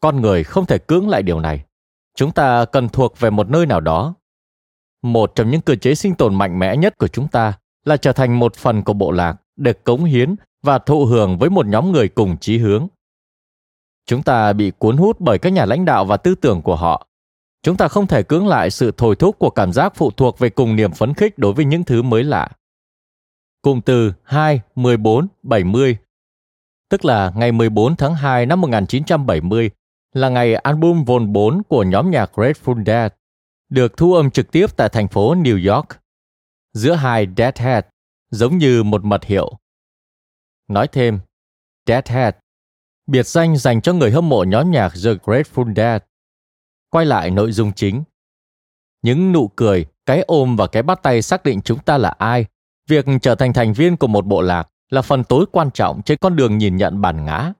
Con 0.00 0.20
người 0.20 0.44
không 0.44 0.66
thể 0.66 0.78
cưỡng 0.78 1.08
lại 1.08 1.22
điều 1.22 1.40
này. 1.40 1.64
Chúng 2.14 2.32
ta 2.32 2.64
cần 2.64 2.88
thuộc 2.88 3.20
về 3.20 3.30
một 3.30 3.50
nơi 3.50 3.66
nào 3.66 3.80
đó 3.80 4.14
một 5.02 5.32
trong 5.34 5.50
những 5.50 5.60
cơ 5.60 5.74
chế 5.74 5.94
sinh 5.94 6.14
tồn 6.14 6.34
mạnh 6.34 6.58
mẽ 6.58 6.76
nhất 6.76 6.98
của 6.98 7.08
chúng 7.08 7.28
ta 7.28 7.52
là 7.84 7.96
trở 7.96 8.12
thành 8.12 8.38
một 8.38 8.56
phần 8.56 8.82
của 8.82 8.92
bộ 8.92 9.10
lạc 9.10 9.36
để 9.56 9.72
cống 9.72 10.04
hiến 10.04 10.34
và 10.62 10.78
thụ 10.78 11.04
hưởng 11.04 11.38
với 11.38 11.50
một 11.50 11.66
nhóm 11.66 11.92
người 11.92 12.08
cùng 12.08 12.36
chí 12.40 12.58
hướng. 12.58 12.86
Chúng 14.06 14.22
ta 14.22 14.52
bị 14.52 14.72
cuốn 14.78 14.96
hút 14.96 15.20
bởi 15.20 15.38
các 15.38 15.50
nhà 15.50 15.64
lãnh 15.64 15.84
đạo 15.84 16.04
và 16.04 16.16
tư 16.16 16.34
tưởng 16.34 16.62
của 16.62 16.76
họ. 16.76 17.06
Chúng 17.62 17.76
ta 17.76 17.88
không 17.88 18.06
thể 18.06 18.22
cưỡng 18.22 18.48
lại 18.48 18.70
sự 18.70 18.92
thôi 18.96 19.16
thúc 19.16 19.38
của 19.38 19.50
cảm 19.50 19.72
giác 19.72 19.92
phụ 19.96 20.10
thuộc 20.10 20.38
về 20.38 20.50
cùng 20.50 20.76
niềm 20.76 20.92
phấn 20.92 21.14
khích 21.14 21.38
đối 21.38 21.52
với 21.52 21.64
những 21.64 21.84
thứ 21.84 22.02
mới 22.02 22.24
lạ. 22.24 22.48
Cụm 23.62 23.80
từ 23.80 24.12
2, 24.22 24.60
14, 24.74 25.26
70 25.42 25.96
tức 26.90 27.04
là 27.04 27.32
ngày 27.36 27.52
14 27.52 27.96
tháng 27.96 28.14
2 28.14 28.46
năm 28.46 28.60
1970 28.60 29.70
là 30.12 30.28
ngày 30.28 30.54
album 30.54 31.04
Vol 31.04 31.26
4 31.26 31.62
của 31.62 31.82
nhóm 31.82 32.10
nhạc 32.10 32.30
Grateful 32.34 32.84
Dead, 32.84 33.12
được 33.68 33.96
thu 33.96 34.14
âm 34.14 34.30
trực 34.30 34.50
tiếp 34.50 34.76
tại 34.76 34.88
thành 34.88 35.08
phố 35.08 35.34
New 35.34 35.74
York. 35.74 35.88
Giữa 36.72 36.94
hai 36.94 37.26
Deadhead, 37.36 37.84
giống 38.30 38.58
như 38.58 38.82
một 38.82 39.04
mật 39.04 39.24
hiệu. 39.24 39.52
Nói 40.68 40.88
thêm, 40.88 41.20
Deadhead, 41.86 42.34
biệt 43.06 43.26
danh 43.26 43.56
dành 43.56 43.80
cho 43.80 43.92
người 43.92 44.10
hâm 44.10 44.28
mộ 44.28 44.44
nhóm 44.44 44.70
nhạc 44.70 44.88
The 44.88 45.10
Grateful 45.14 45.74
Dead. 45.74 46.02
Quay 46.90 47.06
lại 47.06 47.30
nội 47.30 47.52
dung 47.52 47.72
chính. 47.72 48.02
Những 49.02 49.32
nụ 49.32 49.48
cười, 49.48 49.86
cái 50.06 50.22
ôm 50.22 50.56
và 50.56 50.66
cái 50.66 50.82
bắt 50.82 51.02
tay 51.02 51.22
xác 51.22 51.44
định 51.44 51.60
chúng 51.62 51.78
ta 51.78 51.98
là 51.98 52.08
ai. 52.08 52.46
Việc 52.88 53.06
trở 53.22 53.34
thành 53.34 53.52
thành 53.52 53.72
viên 53.72 53.96
của 53.96 54.06
một 54.06 54.26
bộ 54.26 54.40
lạc 54.40 54.68
là 54.90 55.02
phần 55.02 55.24
tối 55.24 55.46
quan 55.52 55.70
trọng 55.70 56.02
trên 56.02 56.18
con 56.20 56.36
đường 56.36 56.58
nhìn 56.58 56.76
nhận 56.76 57.00
bản 57.00 57.24
ngã. 57.24 57.52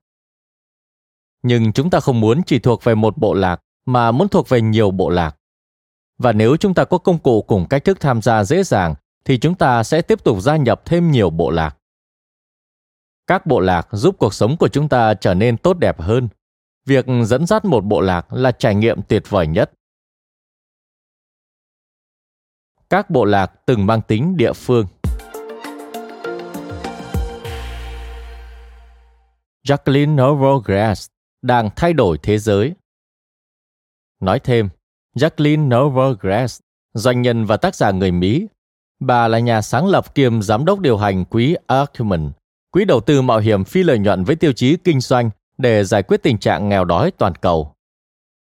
Nhưng 1.42 1.72
chúng 1.72 1.90
ta 1.90 2.00
không 2.00 2.20
muốn 2.20 2.42
chỉ 2.46 2.58
thuộc 2.58 2.84
về 2.84 2.94
một 2.94 3.16
bộ 3.16 3.34
lạc, 3.34 3.60
mà 3.86 4.12
muốn 4.12 4.28
thuộc 4.28 4.48
về 4.48 4.60
nhiều 4.60 4.90
bộ 4.90 5.10
lạc. 5.10 5.36
Và 6.18 6.32
nếu 6.32 6.56
chúng 6.56 6.74
ta 6.74 6.84
có 6.84 6.98
công 6.98 7.18
cụ 7.18 7.42
cùng 7.42 7.66
cách 7.68 7.84
thức 7.84 8.00
tham 8.00 8.22
gia 8.22 8.44
dễ 8.44 8.62
dàng, 8.62 8.94
thì 9.24 9.38
chúng 9.38 9.54
ta 9.54 9.82
sẽ 9.82 10.02
tiếp 10.02 10.24
tục 10.24 10.40
gia 10.40 10.56
nhập 10.56 10.82
thêm 10.84 11.10
nhiều 11.10 11.30
bộ 11.30 11.50
lạc. 11.50 11.76
Các 13.26 13.46
bộ 13.46 13.60
lạc 13.60 13.88
giúp 13.92 14.16
cuộc 14.18 14.34
sống 14.34 14.56
của 14.56 14.68
chúng 14.68 14.88
ta 14.88 15.14
trở 15.14 15.34
nên 15.34 15.56
tốt 15.56 15.78
đẹp 15.78 16.00
hơn. 16.00 16.28
Việc 16.86 17.06
dẫn 17.24 17.46
dắt 17.46 17.64
một 17.64 17.84
bộ 17.84 18.00
lạc 18.00 18.32
là 18.32 18.52
trải 18.52 18.74
nghiệm 18.74 19.02
tuyệt 19.02 19.22
vời 19.30 19.46
nhất. 19.46 19.72
Các 22.90 23.10
bộ 23.10 23.24
lạc 23.24 23.52
từng 23.66 23.86
mang 23.86 24.02
tính 24.02 24.36
địa 24.36 24.52
phương. 24.52 24.86
Jacqueline 29.66 30.14
Novogratz 30.14 31.08
đang 31.42 31.70
thay 31.76 31.92
đổi 31.92 32.18
thế 32.22 32.38
giới. 32.38 32.74
Nói 34.20 34.40
thêm, 34.40 34.68
Jacqueline 35.16 35.68
Novogratz, 35.68 36.60
doanh 36.94 37.22
nhân 37.22 37.44
và 37.44 37.56
tác 37.56 37.74
giả 37.74 37.90
người 37.90 38.12
Mỹ. 38.12 38.46
Bà 39.00 39.28
là 39.28 39.38
nhà 39.38 39.62
sáng 39.62 39.86
lập 39.86 40.14
kiêm 40.14 40.42
giám 40.42 40.64
đốc 40.64 40.80
điều 40.80 40.96
hành 40.96 41.24
quỹ 41.24 41.56
Acumen, 41.66 42.32
quỹ 42.70 42.84
đầu 42.84 43.00
tư 43.00 43.22
mạo 43.22 43.38
hiểm 43.38 43.64
phi 43.64 43.82
lợi 43.82 43.98
nhuận 43.98 44.24
với 44.24 44.36
tiêu 44.36 44.52
chí 44.52 44.76
kinh 44.76 45.00
doanh 45.00 45.30
để 45.58 45.84
giải 45.84 46.02
quyết 46.02 46.22
tình 46.22 46.38
trạng 46.38 46.68
nghèo 46.68 46.84
đói 46.84 47.10
toàn 47.10 47.34
cầu. 47.34 47.74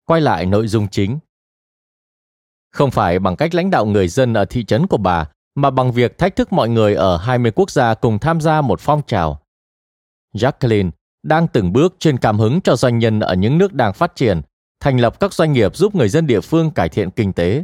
Quay 0.06 0.22
lại 0.22 0.46
nội 0.46 0.68
dung 0.68 0.88
chính. 0.88 1.20
Không 2.72 2.92
phải 2.92 3.20
bằng 3.20 3.36
cách 3.36 3.56
lãnh 3.56 3.70
đạo 3.70 3.86
người 3.86 4.08
dân 4.08 4.34
ở 4.34 4.46
thị 4.46 4.66
trấn 4.66 4.88
của 4.88 4.98
bà, 4.98 5.30
mà 5.56 5.70
bằng 5.70 5.92
việc 5.92 6.18
thách 6.18 6.36
thức 6.36 6.54
mọi 6.54 6.70
người 6.70 6.96
ở 6.96 7.18
20 7.18 7.52
quốc 7.56 7.72
gia 7.72 7.94
cùng 7.94 8.20
tham 8.20 8.42
gia 8.42 8.62
một 8.62 8.80
phong 8.80 9.02
trào. 9.08 9.40
Jacqueline 10.36 10.92
đang 11.24 11.48
từng 11.48 11.74
bước 11.74 11.96
truyền 12.00 12.18
cảm 12.18 12.40
hứng 12.40 12.62
cho 12.62 12.76
doanh 12.76 13.00
nhân 13.00 13.20
ở 13.20 13.36
những 13.36 13.58
nước 13.58 13.74
đang 13.74 13.94
phát 13.94 14.16
triển, 14.16 14.42
thành 14.80 14.98
lập 14.98 15.20
các 15.20 15.34
doanh 15.34 15.54
nghiệp 15.54 15.76
giúp 15.76 15.96
người 15.96 16.10
dân 16.10 16.28
địa 16.28 16.42
phương 16.42 16.72
cải 16.72 16.90
thiện 16.90 17.12
kinh 17.12 17.34
tế. 17.34 17.64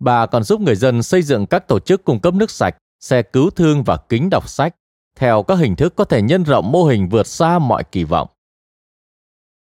Bà 0.00 0.26
còn 0.26 0.42
giúp 0.42 0.60
người 0.60 0.76
dân 0.76 1.02
xây 1.02 1.22
dựng 1.22 1.46
các 1.46 1.68
tổ 1.68 1.78
chức 1.80 2.04
cung 2.04 2.20
cấp 2.20 2.34
nước 2.34 2.50
sạch, 2.50 2.76
xe 3.00 3.22
cứu 3.22 3.50
thương 3.50 3.82
và 3.84 3.96
kính 4.08 4.30
đọc 4.30 4.48
sách, 4.48 4.76
theo 5.16 5.42
các 5.42 5.54
hình 5.54 5.76
thức 5.76 5.96
có 5.96 6.04
thể 6.04 6.22
nhân 6.22 6.42
rộng 6.42 6.72
mô 6.72 6.84
hình 6.84 7.08
vượt 7.08 7.26
xa 7.26 7.58
mọi 7.58 7.84
kỳ 7.84 8.04
vọng. 8.04 8.28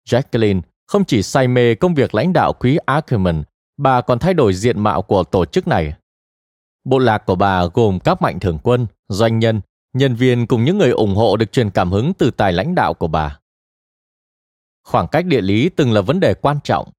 Jacqueline 0.10 0.62
không 0.88 1.06
chỉ 1.06 1.24
say 1.24 1.48
mê 1.48 1.75
công 1.75 1.94
việc 1.94 2.15
lãnh 2.15 2.34
đạo 2.34 2.54
quý 2.54 2.77
Ackerman, 2.86 3.44
bà 3.77 4.01
còn 4.01 4.20
thay 4.20 4.34
đổi 4.34 4.54
diện 4.54 4.80
mạo 4.80 5.01
của 5.01 5.24
tổ 5.24 5.46
chức 5.46 5.68
này. 5.68 5.94
Bộ 6.84 7.00
lạc 7.00 7.25
của 7.25 7.36
bà 7.36 7.65
gồm 7.65 8.00
các 8.00 8.22
mạnh 8.22 8.39
thường 8.39 8.60
quân, 8.63 8.88
doanh 9.10 9.39
nhân 9.39 9.62
nhân 9.95 10.15
viên 10.15 10.47
cùng 10.47 10.65
những 10.65 10.77
người 10.77 10.89
ủng 10.89 11.15
hộ 11.15 11.37
được 11.37 11.51
truyền 11.51 11.69
cảm 11.69 11.91
hứng 11.91 12.13
từ 12.13 12.31
tài 12.31 12.53
lãnh 12.53 12.75
đạo 12.75 12.93
của 12.93 13.07
bà. 13.07 13.39
Khoảng 14.83 15.07
cách 15.07 15.25
địa 15.25 15.41
lý 15.41 15.69
từng 15.69 15.93
là 15.93 16.01
vấn 16.01 16.19
đề 16.19 16.33
quan 16.33 16.59
trọng. 16.63 16.91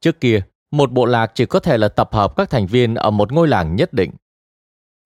Trước 0.00 0.20
kia, 0.20 0.40
một 0.70 0.92
bộ 0.92 1.04
lạc 1.04 1.32
chỉ 1.34 1.46
có 1.46 1.60
thể 1.60 1.78
là 1.78 1.88
tập 1.88 2.08
hợp 2.12 2.36
các 2.36 2.50
thành 2.50 2.66
viên 2.66 2.94
ở 2.94 3.10
một 3.10 3.32
ngôi 3.32 3.48
làng 3.48 3.76
nhất 3.76 3.92
định. 3.92 4.10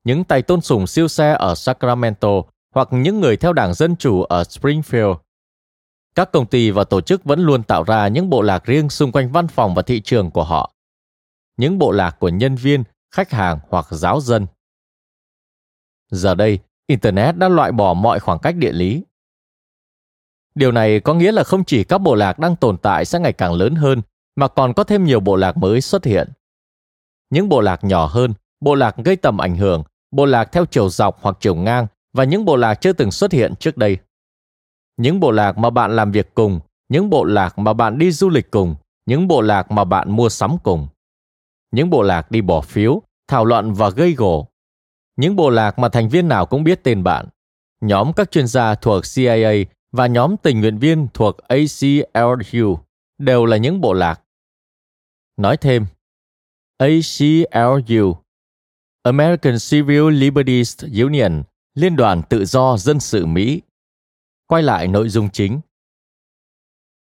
Những 0.05 0.25
tay 0.25 0.43
tôn 0.43 0.61
sùng 0.61 0.87
siêu 0.87 1.09
xe 1.09 1.33
ở 1.33 1.55
Sacramento 1.55 2.43
hoặc 2.75 2.89
những 2.91 3.21
người 3.21 3.37
theo 3.37 3.53
đảng 3.53 3.75
Dân 3.75 3.97
Chủ 3.97 4.23
ở 4.23 4.43
Springfield. 4.43 5.17
Các 6.15 6.33
công 6.33 6.47
ty 6.47 6.71
và 6.71 6.85
tổ 6.85 7.01
chức 7.01 7.25
vẫn 7.25 7.41
luôn 7.41 7.63
tạo 7.63 7.83
ra 7.83 8.09
những 8.09 8.31
bộ 8.31 8.43
lạc 8.43 8.65
riêng 8.65 8.91
xung 8.91 9.13
quanh 9.13 9.33
văn 9.33 9.49
phòng 9.49 9.75
và 9.75 9.83
thị 9.83 10.01
trường 10.01 10.31
của 10.31 10.45
họ. 10.45 10.73
Những 11.57 11.79
bộ 11.79 11.93
lạc 11.93 12.17
của 12.19 12.29
nhân 12.29 12.57
viên, 12.57 12.85
khách 13.11 13.31
hàng 13.31 13.59
hoặc 13.69 13.87
giáo 13.91 14.21
dân. 14.21 14.47
Giờ 16.11 16.35
đây, 16.35 16.59
Internet 16.87 17.37
đã 17.37 17.49
loại 17.49 17.73
bỏ 17.73 17.95
mọi 17.95 18.21
khoảng 18.21 18.39
cách 18.39 18.57
địa 18.57 18.73
lý. 18.73 19.05
Điều 20.55 20.73
này 20.73 21.01
có 21.01 21.15
nghĩa 21.15 21.33
là 21.33 21.45
không 21.45 21.65
chỉ 21.65 21.85
các 21.85 21.99
bộ 21.99 22.15
lạc 22.15 22.39
đang 22.39 22.57
tồn 22.57 22.77
tại 22.77 23.05
sẽ 23.05 23.19
ngày 23.19 23.33
càng 23.33 23.53
lớn 23.53 23.75
hơn, 23.75 24.03
mà 24.37 24.49
còn 24.49 24.75
có 24.75 24.85
thêm 24.85 25.05
nhiều 25.05 25.21
bộ 25.21 25.37
lạc 25.37 25.57
mới 25.57 25.81
xuất 25.81 26.05
hiện. 26.05 26.33
Những 27.31 27.49
bộ 27.49 27.61
lạc 27.61 27.85
nhỏ 27.85 28.07
hơn, 28.07 28.35
bộ 28.61 28.75
lạc 28.75 28.97
gây 29.05 29.17
tầm 29.17 29.39
ảnh 29.39 29.57
hưởng, 29.57 29.83
bộ 30.11 30.25
lạc 30.25 30.45
theo 30.53 30.65
chiều 30.67 30.89
dọc 30.89 31.19
hoặc 31.23 31.37
chiều 31.41 31.55
ngang 31.55 31.87
và 32.13 32.25
những 32.25 32.45
bộ 32.45 32.57
lạc 32.57 32.75
chưa 32.75 32.93
từng 32.93 33.11
xuất 33.11 33.33
hiện 33.33 33.55
trước 33.61 33.77
đây. 33.77 33.99
Những 34.97 35.21
bộ 35.21 35.31
lạc 35.31 35.59
mà 35.59 35.71
bạn 35.71 35.97
làm 35.97 36.13
việc 36.13 36.35
cùng, 36.35 36.61
những 36.89 37.11
bộ 37.11 37.25
lạc 37.25 37.59
mà 37.59 37.73
bạn 37.73 37.99
đi 37.99 38.11
du 38.11 38.29
lịch 38.29 38.51
cùng, 38.51 38.75
những 39.07 39.29
bộ 39.29 39.41
lạc 39.41 39.71
mà 39.71 39.85
bạn 39.85 40.11
mua 40.11 40.29
sắm 40.29 40.57
cùng. 40.63 40.89
Những 41.71 41.91
bộ 41.91 42.03
lạc 42.03 42.31
đi 42.31 42.41
bỏ 42.41 42.61
phiếu, 42.61 43.03
thảo 43.29 43.45
luận 43.45 43.73
và 43.73 43.91
gây 43.91 44.13
gổ, 44.13 44.49
những 45.17 45.37
bộ 45.37 45.51
lạc 45.51 45.79
mà 45.79 45.89
thành 45.89 46.09
viên 46.09 46.29
nào 46.29 46.47
cũng 46.47 46.65
biết 46.65 46.81
tên 46.83 47.05
bạn. 47.05 47.29
Nhóm 47.81 48.13
các 48.13 48.31
chuyên 48.31 48.47
gia 48.47 48.75
thuộc 48.75 49.05
CIA 49.15 49.51
và 49.93 50.07
nhóm 50.07 50.37
tình 50.37 50.61
nguyện 50.61 50.79
viên 50.79 51.09
thuộc 51.15 51.37
ACLU 51.39 52.79
đều 53.19 53.47
là 53.47 53.57
những 53.57 53.81
bộ 53.81 53.93
lạc. 53.93 54.21
Nói 55.37 55.57
thêm, 55.57 55.87
ACLU 56.79 58.17
American 59.03 59.57
Civil 59.71 60.11
Liberties 60.11 60.85
Union, 61.03 61.43
Liên 61.75 61.97
đoàn 61.97 62.23
Tự 62.29 62.45
do 62.45 62.77
Dân 62.77 63.01
sự 63.01 63.27
Mỹ. 63.27 63.63
Quay 64.47 64.63
lại 64.63 64.89
nội 64.89 65.09
dung 65.09 65.31
chính. 65.31 65.61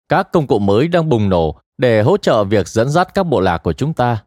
Các 0.09 0.29
công 0.33 0.47
cụ 0.47 0.59
mới 0.59 0.89
đang 0.89 1.09
bùng 1.09 1.29
nổ 1.29 1.61
để 1.79 2.03
hỗ 2.03 2.17
trợ 2.17 2.45
việc 2.45 2.69
dẫn 2.69 2.91
dắt 2.91 3.15
các 3.15 3.23
bộ 3.23 3.41
lạc 3.41 3.59
của 3.59 3.73
chúng 3.73 3.95
ta. 3.95 4.25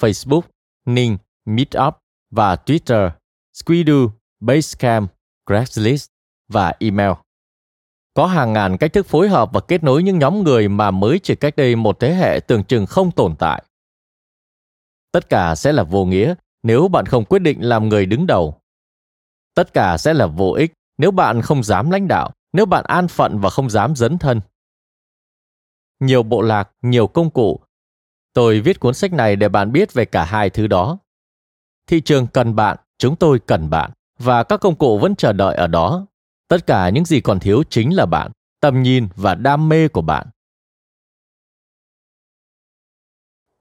Facebook, 0.00 0.42
Ning, 0.84 1.18
Meetup, 1.44 1.94
và 2.30 2.54
Twitter, 2.54 3.10
Squidoo, 3.54 4.10
Basecamp, 4.40 5.12
Craigslist 5.46 6.08
và 6.48 6.72
email. 6.78 7.12
Có 8.14 8.26
hàng 8.26 8.52
ngàn 8.52 8.76
cách 8.78 8.92
thức 8.92 9.06
phối 9.06 9.28
hợp 9.28 9.52
và 9.52 9.60
kết 9.60 9.82
nối 9.84 10.02
những 10.02 10.18
nhóm 10.18 10.44
người 10.44 10.68
mà 10.68 10.90
mới 10.90 11.20
chỉ 11.22 11.34
cách 11.34 11.56
đây 11.56 11.76
một 11.76 12.00
thế 12.00 12.14
hệ 12.14 12.40
tưởng 12.46 12.64
chừng 12.64 12.86
không 12.86 13.10
tồn 13.10 13.36
tại. 13.38 13.62
Tất 15.12 15.28
cả 15.28 15.54
sẽ 15.54 15.72
là 15.72 15.82
vô 15.82 16.04
nghĩa 16.04 16.34
nếu 16.62 16.88
bạn 16.88 17.06
không 17.06 17.24
quyết 17.24 17.38
định 17.38 17.58
làm 17.60 17.88
người 17.88 18.06
đứng 18.06 18.26
đầu. 18.26 18.60
Tất 19.54 19.72
cả 19.72 19.96
sẽ 19.98 20.14
là 20.14 20.26
vô 20.26 20.52
ích 20.52 20.72
nếu 20.98 21.10
bạn 21.10 21.42
không 21.42 21.62
dám 21.62 21.90
lãnh 21.90 22.08
đạo, 22.08 22.30
nếu 22.52 22.66
bạn 22.66 22.84
an 22.84 23.08
phận 23.08 23.38
và 23.38 23.50
không 23.50 23.70
dám 23.70 23.96
dấn 23.96 24.18
thân. 24.18 24.40
Nhiều 26.00 26.22
bộ 26.22 26.42
lạc, 26.42 26.70
nhiều 26.82 27.06
công 27.06 27.30
cụ. 27.30 27.60
Tôi 28.32 28.60
viết 28.60 28.80
cuốn 28.80 28.94
sách 28.94 29.12
này 29.12 29.36
để 29.36 29.48
bạn 29.48 29.72
biết 29.72 29.92
về 29.92 30.04
cả 30.04 30.24
hai 30.24 30.50
thứ 30.50 30.66
đó 30.66 30.98
thị 31.88 32.00
trường 32.00 32.26
cần 32.26 32.56
bạn, 32.56 32.76
chúng 32.98 33.16
tôi 33.16 33.38
cần 33.38 33.70
bạn 33.70 33.90
và 34.18 34.42
các 34.42 34.60
công 34.60 34.76
cụ 34.76 34.98
vẫn 34.98 35.16
chờ 35.16 35.32
đợi 35.32 35.56
ở 35.56 35.66
đó. 35.66 36.06
Tất 36.48 36.66
cả 36.66 36.88
những 36.88 37.04
gì 37.04 37.20
còn 37.20 37.40
thiếu 37.40 37.62
chính 37.70 37.96
là 37.96 38.06
bạn, 38.06 38.32
tầm 38.60 38.82
nhìn 38.82 39.08
và 39.16 39.34
đam 39.34 39.68
mê 39.68 39.88
của 39.88 40.00
bạn. 40.02 40.26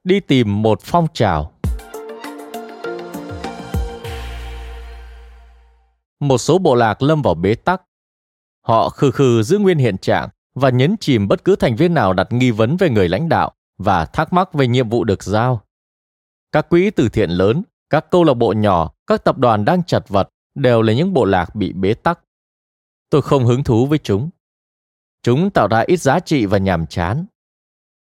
Đi 0.03 0.19
tìm 0.19 0.61
một 0.61 0.81
phong 0.81 1.07
trào. 1.13 1.53
Một 6.19 6.37
số 6.37 6.57
bộ 6.57 6.75
lạc 6.75 7.01
lâm 7.01 7.21
vào 7.21 7.33
bế 7.35 7.55
tắc. 7.55 7.81
Họ 8.61 8.89
khư 8.89 9.11
khư 9.11 9.43
giữ 9.43 9.57
nguyên 9.57 9.77
hiện 9.77 9.97
trạng 9.97 10.29
và 10.55 10.69
nhấn 10.69 10.95
chìm 10.99 11.27
bất 11.27 11.43
cứ 11.43 11.55
thành 11.55 11.75
viên 11.75 11.93
nào 11.93 12.13
đặt 12.13 12.27
nghi 12.31 12.51
vấn 12.51 12.77
về 12.77 12.89
người 12.89 13.09
lãnh 13.09 13.29
đạo 13.29 13.51
và 13.77 14.05
thắc 14.05 14.33
mắc 14.33 14.53
về 14.53 14.67
nhiệm 14.67 14.89
vụ 14.89 15.03
được 15.03 15.23
giao. 15.23 15.61
Các 16.51 16.69
quỹ 16.69 16.89
từ 16.89 17.09
thiện 17.09 17.29
lớn 17.29 17.63
các 17.89 18.05
câu 18.11 18.23
lạc 18.23 18.33
bộ 18.33 18.53
nhỏ, 18.53 18.91
các 19.07 19.23
tập 19.23 19.37
đoàn 19.37 19.65
đang 19.65 19.83
chật 19.83 20.09
vật 20.09 20.29
đều 20.55 20.81
là 20.81 20.93
những 20.93 21.13
bộ 21.13 21.25
lạc 21.25 21.55
bị 21.55 21.73
bế 21.73 21.93
tắc. 21.93 22.19
Tôi 23.09 23.21
không 23.21 23.45
hứng 23.45 23.63
thú 23.63 23.85
với 23.85 23.97
chúng. 23.97 24.29
Chúng 25.23 25.49
tạo 25.49 25.67
ra 25.67 25.79
ít 25.87 25.97
giá 25.97 26.19
trị 26.19 26.45
và 26.45 26.57
nhàm 26.57 26.87
chán. 26.87 27.25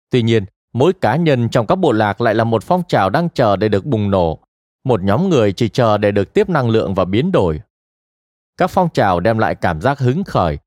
Tuy 0.09 0.21
nhiên, 0.21 0.45
mỗi 0.73 0.93
cá 0.93 1.15
nhân 1.15 1.49
trong 1.49 1.67
các 1.67 1.75
bộ 1.75 1.91
lạc 1.91 2.21
lại 2.21 2.35
là 2.35 2.43
một 2.43 2.63
phong 2.63 2.83
trào 2.87 3.09
đang 3.09 3.29
chờ 3.29 3.55
để 3.55 3.69
được 3.69 3.85
bùng 3.85 4.11
nổ, 4.11 4.39
một 4.83 5.03
nhóm 5.03 5.29
người 5.29 5.53
chỉ 5.53 5.69
chờ 5.69 5.97
để 5.97 6.11
được 6.11 6.33
tiếp 6.33 6.49
năng 6.49 6.69
lượng 6.69 6.93
và 6.93 7.05
biến 7.05 7.31
đổi. 7.31 7.61
Các 8.57 8.67
phong 8.67 8.89
trào 8.89 9.19
đem 9.19 9.37
lại 9.37 9.55
cảm 9.55 9.81
giác 9.81 9.99
hứng 9.99 10.23
khởi. 10.23 10.57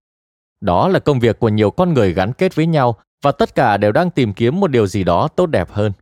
Đó 0.61 0.88
là 0.88 0.99
công 0.99 1.21
việc 1.21 1.38
của 1.38 1.49
nhiều 1.49 1.71
con 1.71 1.95
người 1.95 2.14
gắn 2.14 2.33
kết 2.33 2.54
với 2.54 2.66
nhau 2.66 2.97
và 3.23 3.33
tất 3.33 3.54
cả 3.54 3.76
đều 3.76 3.92
đang 3.92 4.11
tìm 4.11 4.35
kiếm 4.35 4.61
một 4.61 4.69
điều 4.69 4.87
gì 4.87 5.04
đó 5.04 5.28
tốt 5.28 5.47
đẹp 5.47 5.71
hơn. 5.71 5.92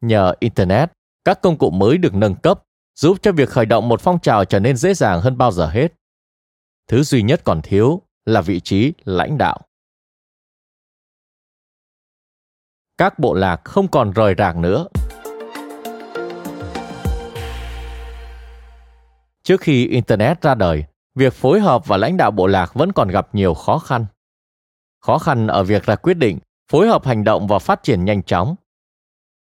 Nhờ 0.00 0.34
Internet, 0.40 0.92
các 1.24 1.42
công 1.42 1.58
cụ 1.58 1.70
mới 1.70 1.98
được 1.98 2.14
nâng 2.14 2.34
cấp, 2.34 2.62
giúp 2.94 3.16
cho 3.22 3.32
việc 3.32 3.48
khởi 3.48 3.66
động 3.66 3.88
một 3.88 4.00
phong 4.00 4.20
trào 4.20 4.44
trở 4.44 4.60
nên 4.60 4.76
dễ 4.76 4.94
dàng 4.94 5.20
hơn 5.20 5.38
bao 5.38 5.52
giờ 5.52 5.66
hết. 5.66 5.92
Thứ 6.88 7.02
duy 7.02 7.22
nhất 7.22 7.40
còn 7.44 7.62
thiếu 7.62 8.02
là 8.24 8.40
vị 8.40 8.60
trí 8.60 8.92
lãnh 9.04 9.38
đạo. 9.38 9.60
Các 12.98 13.18
bộ 13.18 13.34
lạc 13.34 13.60
không 13.64 13.88
còn 13.88 14.12
rời 14.12 14.34
rạc 14.38 14.56
nữa. 14.56 14.86
Trước 19.42 19.60
khi 19.60 19.86
Internet 19.86 20.42
ra 20.42 20.54
đời, 20.54 20.84
việc 21.14 21.32
phối 21.32 21.60
hợp 21.60 21.86
và 21.86 21.96
lãnh 21.96 22.16
đạo 22.16 22.30
bộ 22.30 22.46
lạc 22.46 22.74
vẫn 22.74 22.92
còn 22.92 23.08
gặp 23.08 23.34
nhiều 23.34 23.54
khó 23.54 23.78
khăn. 23.78 24.06
Khó 25.00 25.18
khăn 25.18 25.46
ở 25.46 25.64
việc 25.64 25.82
ra 25.82 25.96
quyết 25.96 26.14
định, 26.14 26.38
phối 26.70 26.88
hợp 26.88 27.04
hành 27.04 27.24
động 27.24 27.46
và 27.46 27.58
phát 27.58 27.82
triển 27.82 28.04
nhanh 28.04 28.22
chóng. 28.22 28.54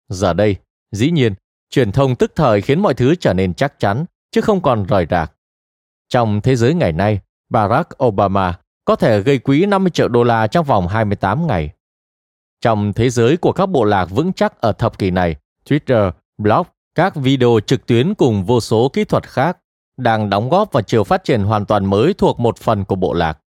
Giờ 0.10 0.34
đây, 0.34 0.56
dĩ 0.92 1.12
nhiên, 1.12 1.34
truyền 1.70 1.92
thông 1.92 2.16
tức 2.16 2.32
thời 2.36 2.62
khiến 2.62 2.80
mọi 2.80 2.94
thứ 2.94 3.16
trở 3.16 3.34
nên 3.34 3.54
chắc 3.54 3.80
chắn, 3.80 4.06
chứ 4.32 4.42
không 4.42 4.62
còn 4.62 4.86
rời 4.86 5.08
rạc. 5.10 5.34
Trong 6.10 6.42
thế 6.42 6.56
giới 6.56 6.74
ngày 6.74 6.92
nay, 6.92 7.20
Barack 7.50 8.04
Obama 8.04 8.60
có 8.86 8.96
thể 8.96 9.22
gây 9.22 9.40
quỹ 9.40 9.66
50 9.66 9.90
triệu 9.90 10.08
đô 10.08 10.24
la 10.24 10.48
trong 10.48 10.66
vòng 10.66 10.88
28 10.88 11.48
ngày. 11.48 11.70
Trong 12.62 12.94
thế 12.94 13.10
giới 13.10 13.38
của 13.38 13.52
các 13.52 13.66
bộ 13.66 13.84
lạc 13.84 14.06
vững 14.06 14.34
chắc 14.34 14.62
ở 14.62 14.72
thập 14.72 14.98
kỷ 14.98 15.12
này, 15.12 15.36
Twitter, 15.70 16.12
blog, 16.38 16.68
các 16.96 17.16
video 17.16 17.60
trực 17.66 17.86
tuyến 17.86 18.14
cùng 18.14 18.46
vô 18.46 18.62
số 18.62 18.90
kỹ 18.94 19.04
thuật 19.04 19.30
khác 19.30 19.58
đang 19.98 20.30
đóng 20.30 20.50
góp 20.50 20.72
vào 20.72 20.84
chiều 20.84 21.04
phát 21.04 21.24
triển 21.24 21.44
hoàn 21.44 21.66
toàn 21.66 21.86
mới 21.86 22.14
thuộc 22.14 22.40
một 22.40 22.58
phần 22.58 22.86
của 22.86 22.96
bộ 22.96 23.14
lạc. 23.14 23.40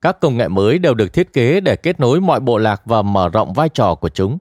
Các 0.00 0.20
công 0.20 0.36
nghệ 0.36 0.48
mới 0.48 0.78
đều 0.78 0.94
được 0.94 1.12
thiết 1.12 1.32
kế 1.32 1.60
để 1.60 1.76
kết 1.76 2.00
nối 2.00 2.20
mọi 2.20 2.40
bộ 2.40 2.58
lạc 2.58 2.82
và 2.84 3.02
mở 3.02 3.28
rộng 3.28 3.52
vai 3.52 3.68
trò 3.68 3.94
của 3.94 4.08
chúng. 4.08 4.38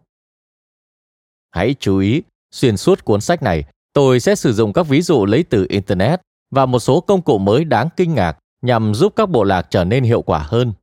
Hãy 1.51 1.75
chú 1.79 1.98
ý, 1.98 2.22
xuyên 2.51 2.77
suốt 2.77 3.06
cuốn 3.06 3.22
sách 3.22 3.44
này, 3.44 3.63
tôi 3.94 4.20
sẽ 4.20 4.36
sử 4.36 4.53
dụng 4.53 4.74
các 4.74 4.88
ví 4.88 5.01
dụ 5.01 5.25
lấy 5.25 5.44
từ 5.44 5.65
Internet 5.70 6.22
và 6.51 6.65
một 6.65 6.79
số 6.79 7.01
công 7.01 7.22
cụ 7.22 7.38
mới 7.38 7.63
đáng 7.63 7.89
kinh 7.98 8.13
ngạc 8.13 8.38
nhằm 8.62 8.94
giúp 8.94 9.13
các 9.15 9.29
bộ 9.29 9.44
lạc 9.44 9.68
trở 9.70 9.84
nên 9.84 10.03
hiệu 10.03 10.22
quả 10.22 10.39
hơn. 10.39 10.74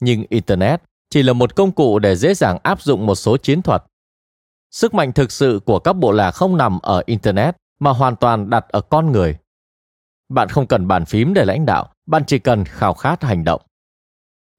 Nhưng 0.00 0.24
Internet 0.28 0.82
chỉ 1.10 1.22
là 1.22 1.32
một 1.32 1.56
công 1.56 1.72
cụ 1.72 1.98
để 1.98 2.16
dễ 2.16 2.34
dàng 2.34 2.58
áp 2.62 2.82
dụng 2.82 3.06
một 3.06 3.14
số 3.14 3.36
chiến 3.36 3.62
thuật. 3.62 3.84
Sức 4.70 4.94
mạnh 4.94 5.12
thực 5.12 5.32
sự 5.32 5.60
của 5.66 5.78
các 5.78 5.92
bộ 5.92 6.12
lạc 6.12 6.30
không 6.30 6.56
nằm 6.56 6.78
ở 6.78 7.02
Internet 7.06 7.56
mà 7.78 7.90
hoàn 7.90 8.16
toàn 8.16 8.50
đặt 8.50 8.68
ở 8.68 8.80
con 8.80 9.12
người. 9.12 9.36
Bạn 10.28 10.48
không 10.48 10.66
cần 10.66 10.88
bàn 10.88 11.04
phím 11.04 11.34
để 11.34 11.44
lãnh 11.44 11.66
đạo, 11.66 11.92
bạn 12.06 12.22
chỉ 12.26 12.38
cần 12.38 12.64
khao 12.64 12.94
khát 12.94 13.22
hành 13.22 13.44
động. 13.44 13.62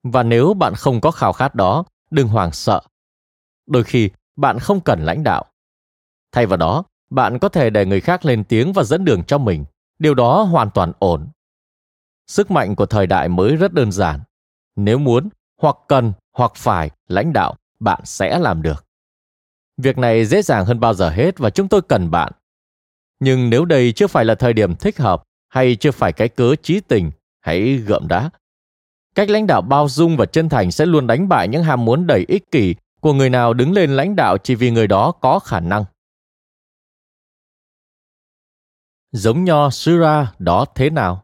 Và 0.04 0.24
nếu 0.24 0.54
bạn 0.54 0.76
không 0.76 1.02
có 1.02 1.12
khao 1.12 1.34
khát 1.34 1.56
đó, 1.56 1.84
đừng 2.12 2.28
hoảng 2.28 2.52
sợ. 2.52 2.82
Đôi 3.68 3.84
khi 3.84 4.10
bạn 4.36 4.60
không 4.60 4.82
cần 4.82 5.06
lãnh 5.06 5.24
đạo. 5.24 5.46
Thay 6.32 6.46
vào 6.46 6.58
đó, 6.58 6.84
bạn 7.10 7.40
có 7.40 7.50
thể 7.50 7.70
để 7.70 7.86
người 7.86 8.02
khác 8.02 8.26
lên 8.26 8.44
tiếng 8.44 8.74
và 8.74 8.84
dẫn 8.84 9.06
đường 9.06 9.24
cho 9.24 9.38
mình. 9.38 9.66
Điều 10.00 10.14
đó 10.14 10.44
hoàn 10.44 10.70
toàn 10.72 10.92
ổn. 11.00 11.28
Sức 12.28 12.52
mạnh 12.52 12.76
của 12.76 12.86
thời 12.86 13.08
đại 13.08 13.30
mới 13.30 13.56
rất 13.56 13.74
đơn 13.74 13.92
giản. 13.92 14.20
Nếu 14.76 14.98
muốn, 14.98 15.30
hoặc 15.62 15.76
cần, 15.88 16.14
hoặc 16.34 16.52
phải 16.56 16.90
lãnh 17.08 17.34
đạo, 17.34 17.56
bạn 17.80 18.02
sẽ 18.04 18.40
làm 18.40 18.62
được. 18.62 18.86
Việc 19.78 19.98
này 19.98 20.26
dễ 20.26 20.42
dàng 20.42 20.66
hơn 20.66 20.80
bao 20.80 20.94
giờ 20.94 21.10
hết 21.10 21.38
và 21.38 21.50
chúng 21.50 21.68
tôi 21.68 21.82
cần 21.82 22.12
bạn. 22.12 22.32
Nhưng 23.20 23.50
nếu 23.50 23.66
đây 23.66 23.92
chưa 23.92 24.08
phải 24.08 24.26
là 24.26 24.36
thời 24.36 24.54
điểm 24.54 24.76
thích 24.76 24.98
hợp 24.98 25.24
hay 25.50 25.76
chưa 25.76 25.92
phải 25.92 26.14
cái 26.14 26.30
cớ 26.30 26.56
trí 26.56 26.80
tình, 26.80 27.12
hãy 27.42 27.78
gợm 27.78 28.08
đá. 28.08 28.30
Cách 29.16 29.30
lãnh 29.30 29.48
đạo 29.48 29.62
bao 29.62 29.90
dung 29.90 30.18
và 30.18 30.26
chân 30.26 30.50
thành 30.50 30.72
sẽ 30.72 30.86
luôn 30.86 31.08
đánh 31.08 31.30
bại 31.30 31.48
những 31.48 31.64
ham 31.64 31.86
muốn 31.86 32.08
đầy 32.08 32.26
ích 32.28 32.52
kỷ 32.52 32.76
của 33.02 33.14
người 33.14 33.30
nào 33.30 33.54
đứng 33.54 33.72
lên 33.72 33.96
lãnh 33.96 34.16
đạo 34.16 34.38
chỉ 34.38 34.56
vì 34.56 34.72
người 34.72 34.88
đó 34.88 35.12
có 35.12 35.40
khả 35.40 35.60
năng. 35.60 35.86
Giống 39.12 39.44
nho 39.44 39.70
Sura 39.70 40.34
đó 40.40 40.66
thế 40.76 40.90
nào? 40.90 41.24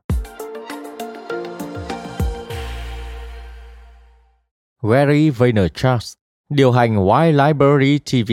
Gary 4.81 5.29
Vaynerchuk, 5.29 5.99
điều 6.49 6.71
hành 6.71 6.95
Wild 6.95 7.47
Library 7.47 7.99
TV, 7.99 8.31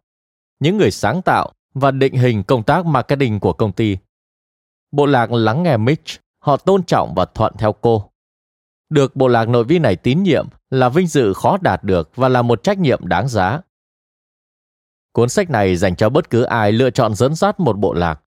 những 0.60 0.76
người 0.76 0.90
sáng 0.90 1.22
tạo 1.22 1.52
và 1.74 1.90
định 1.90 2.14
hình 2.14 2.42
công 2.42 2.62
tác 2.62 2.86
marketing 2.86 3.40
của 3.40 3.52
công 3.52 3.72
ty. 3.72 3.96
Bộ 4.92 5.06
lạc 5.06 5.32
lắng 5.32 5.62
nghe 5.62 5.76
Mitch, 5.76 6.20
họ 6.38 6.56
tôn 6.56 6.84
trọng 6.84 7.14
và 7.14 7.24
thuận 7.24 7.52
theo 7.58 7.72
cô. 7.72 8.10
Được 8.90 9.16
bộ 9.16 9.28
lạc 9.28 9.48
nội 9.48 9.64
vi 9.64 9.78
này 9.78 9.96
tín 9.96 10.22
nhiệm 10.22 10.48
là 10.70 10.88
vinh 10.88 11.06
dự 11.06 11.32
khó 11.32 11.58
đạt 11.60 11.84
được 11.84 12.10
và 12.16 12.28
là 12.28 12.42
một 12.42 12.62
trách 12.62 12.78
nhiệm 12.78 13.06
đáng 13.06 13.28
giá. 13.28 13.60
Cuốn 15.12 15.28
sách 15.28 15.50
này 15.50 15.76
dành 15.76 15.96
cho 15.96 16.10
bất 16.10 16.30
cứ 16.30 16.42
ai 16.42 16.72
lựa 16.72 16.90
chọn 16.90 17.14
dẫn 17.14 17.34
dắt 17.34 17.60
một 17.60 17.78
bộ 17.78 17.92
lạc. 17.92 18.20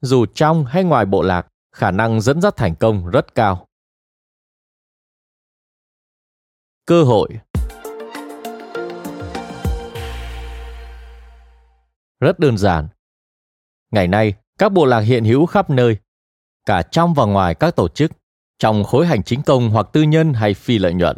Dù 0.00 0.26
trong 0.26 0.64
hay 0.64 0.84
ngoài 0.84 1.06
bộ 1.06 1.22
lạc, 1.22 1.46
khả 1.72 1.90
năng 1.90 2.20
dẫn 2.20 2.40
dắt 2.40 2.56
thành 2.56 2.74
công 2.74 3.10
rất 3.10 3.34
cao. 3.34 3.66
Cơ 6.86 7.02
hội 7.02 7.28
Rất 12.20 12.38
đơn 12.38 12.58
giản. 12.58 12.88
Ngày 13.90 14.08
nay, 14.08 14.34
các 14.58 14.72
bộ 14.72 14.84
lạc 14.84 15.00
hiện 15.00 15.24
hữu 15.24 15.46
khắp 15.46 15.70
nơi, 15.70 15.96
cả 16.66 16.82
trong 16.82 17.14
và 17.14 17.24
ngoài 17.24 17.54
các 17.54 17.76
tổ 17.76 17.88
chức, 17.88 18.12
trong 18.58 18.84
khối 18.84 19.06
hành 19.06 19.22
chính 19.22 19.42
công 19.42 19.70
hoặc 19.70 19.86
tư 19.92 20.02
nhân 20.02 20.34
hay 20.34 20.54
phi 20.54 20.78
lợi 20.78 20.94
nhuận, 20.94 21.16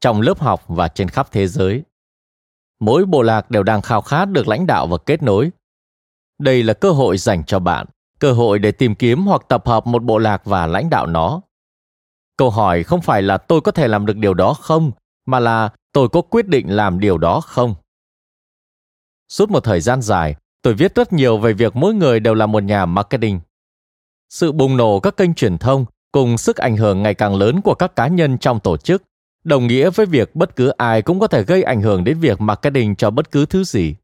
trong 0.00 0.20
lớp 0.20 0.38
học 0.38 0.64
và 0.66 0.88
trên 0.88 1.08
khắp 1.08 1.28
thế 1.32 1.46
giới 1.46 1.82
mỗi 2.82 3.04
bộ 3.04 3.22
lạc 3.22 3.50
đều 3.50 3.62
đang 3.62 3.82
khao 3.82 4.02
khát 4.02 4.24
được 4.24 4.48
lãnh 4.48 4.66
đạo 4.66 4.86
và 4.86 4.98
kết 5.06 5.22
nối. 5.22 5.50
Đây 6.38 6.62
là 6.62 6.74
cơ 6.74 6.90
hội 6.90 7.18
dành 7.18 7.44
cho 7.44 7.58
bạn, 7.58 7.86
cơ 8.22 8.32
hội 8.32 8.58
để 8.58 8.72
tìm 8.72 8.94
kiếm 8.94 9.26
hoặc 9.26 9.42
tập 9.48 9.66
hợp 9.66 9.86
một 9.86 10.02
bộ 10.02 10.18
lạc 10.18 10.44
và 10.44 10.66
lãnh 10.66 10.90
đạo 10.90 11.06
nó. 11.06 11.40
Câu 12.36 12.50
hỏi 12.50 12.82
không 12.82 13.00
phải 13.00 13.22
là 13.22 13.38
tôi 13.38 13.60
có 13.60 13.72
thể 13.72 13.88
làm 13.88 14.06
được 14.06 14.16
điều 14.16 14.34
đó 14.34 14.54
không, 14.54 14.92
mà 15.26 15.40
là 15.40 15.70
tôi 15.92 16.08
có 16.08 16.20
quyết 16.22 16.48
định 16.48 16.76
làm 16.76 17.00
điều 17.00 17.18
đó 17.18 17.40
không. 17.40 17.74
Suốt 19.28 19.50
một 19.50 19.60
thời 19.60 19.80
gian 19.80 20.02
dài, 20.02 20.36
tôi 20.62 20.74
viết 20.74 20.94
rất 20.94 21.12
nhiều 21.12 21.38
về 21.38 21.52
việc 21.52 21.76
mỗi 21.76 21.94
người 21.94 22.20
đều 22.20 22.34
là 22.34 22.46
một 22.46 22.62
nhà 22.62 22.86
marketing. 22.86 23.40
Sự 24.30 24.52
bùng 24.52 24.76
nổ 24.76 25.00
các 25.00 25.16
kênh 25.16 25.34
truyền 25.34 25.58
thông 25.58 25.84
cùng 26.12 26.38
sức 26.38 26.56
ảnh 26.56 26.76
hưởng 26.76 27.02
ngày 27.02 27.14
càng 27.14 27.34
lớn 27.34 27.60
của 27.60 27.74
các 27.74 27.96
cá 27.96 28.06
nhân 28.08 28.38
trong 28.38 28.60
tổ 28.60 28.76
chức 28.76 29.02
đồng 29.44 29.66
nghĩa 29.66 29.90
với 29.90 30.06
việc 30.06 30.34
bất 30.34 30.56
cứ 30.56 30.68
ai 30.68 31.02
cũng 31.02 31.20
có 31.20 31.26
thể 31.26 31.44
gây 31.44 31.62
ảnh 31.62 31.82
hưởng 31.82 32.04
đến 32.04 32.20
việc 32.20 32.40
marketing 32.40 32.96
cho 32.96 33.10
bất 33.10 33.30
cứ 33.30 33.46
thứ 33.46 33.64
gì. 33.64 33.94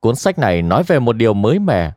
cuốn 0.00 0.16
sách 0.16 0.38
này 0.38 0.62
nói 0.62 0.82
về 0.82 0.98
một 0.98 1.12
điều 1.12 1.34
mới 1.34 1.58
mẻ. 1.58 1.92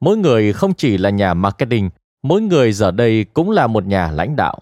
Mỗi 0.00 0.16
người 0.16 0.52
không 0.52 0.74
chỉ 0.74 0.98
là 0.98 1.10
nhà 1.10 1.34
marketing, 1.34 1.90
mỗi 2.22 2.40
người 2.40 2.72
giờ 2.72 2.90
đây 2.90 3.24
cũng 3.24 3.50
là 3.50 3.66
một 3.66 3.86
nhà 3.86 4.10
lãnh 4.10 4.36
đạo. 4.36 4.58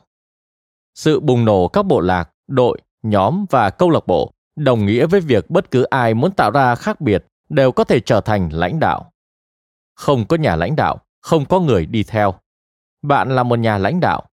Sự 0.95 1.21
bùng 1.21 1.45
nổ 1.45 1.69
các 1.69 1.83
bộ 1.83 2.01
lạc, 2.01 2.31
đội, 2.49 2.81
nhóm 3.03 3.47
và 3.51 3.71
câu 3.71 3.91
lạc 3.91 4.07
bộ 4.07 4.33
đồng 4.57 4.87
nghĩa 4.87 5.07
với 5.07 5.21
việc 5.21 5.51
bất 5.51 5.71
cứ 5.71 5.83
ai 5.83 6.15
muốn 6.15 6.33
tạo 6.33 6.51
ra 6.51 6.75
khác 6.75 7.01
biệt 7.01 7.27
đều 7.49 7.73
có 7.73 7.85
thể 7.85 8.01
trở 8.01 8.21
thành 8.21 8.49
lãnh 8.53 8.81
đạo. 8.81 9.13
Không 9.95 10.27
có 10.27 10.37
nhà 10.37 10.57
lãnh 10.57 10.77
đạo, 10.77 10.99
không 11.21 11.45
có 11.45 11.61
người 11.61 11.87
đi 11.87 12.03
theo. 12.03 12.35
Bạn 13.03 13.35
là 13.35 13.43
một 13.43 13.59
nhà 13.59 13.79
lãnh 13.79 14.01
đạo. 14.01 14.29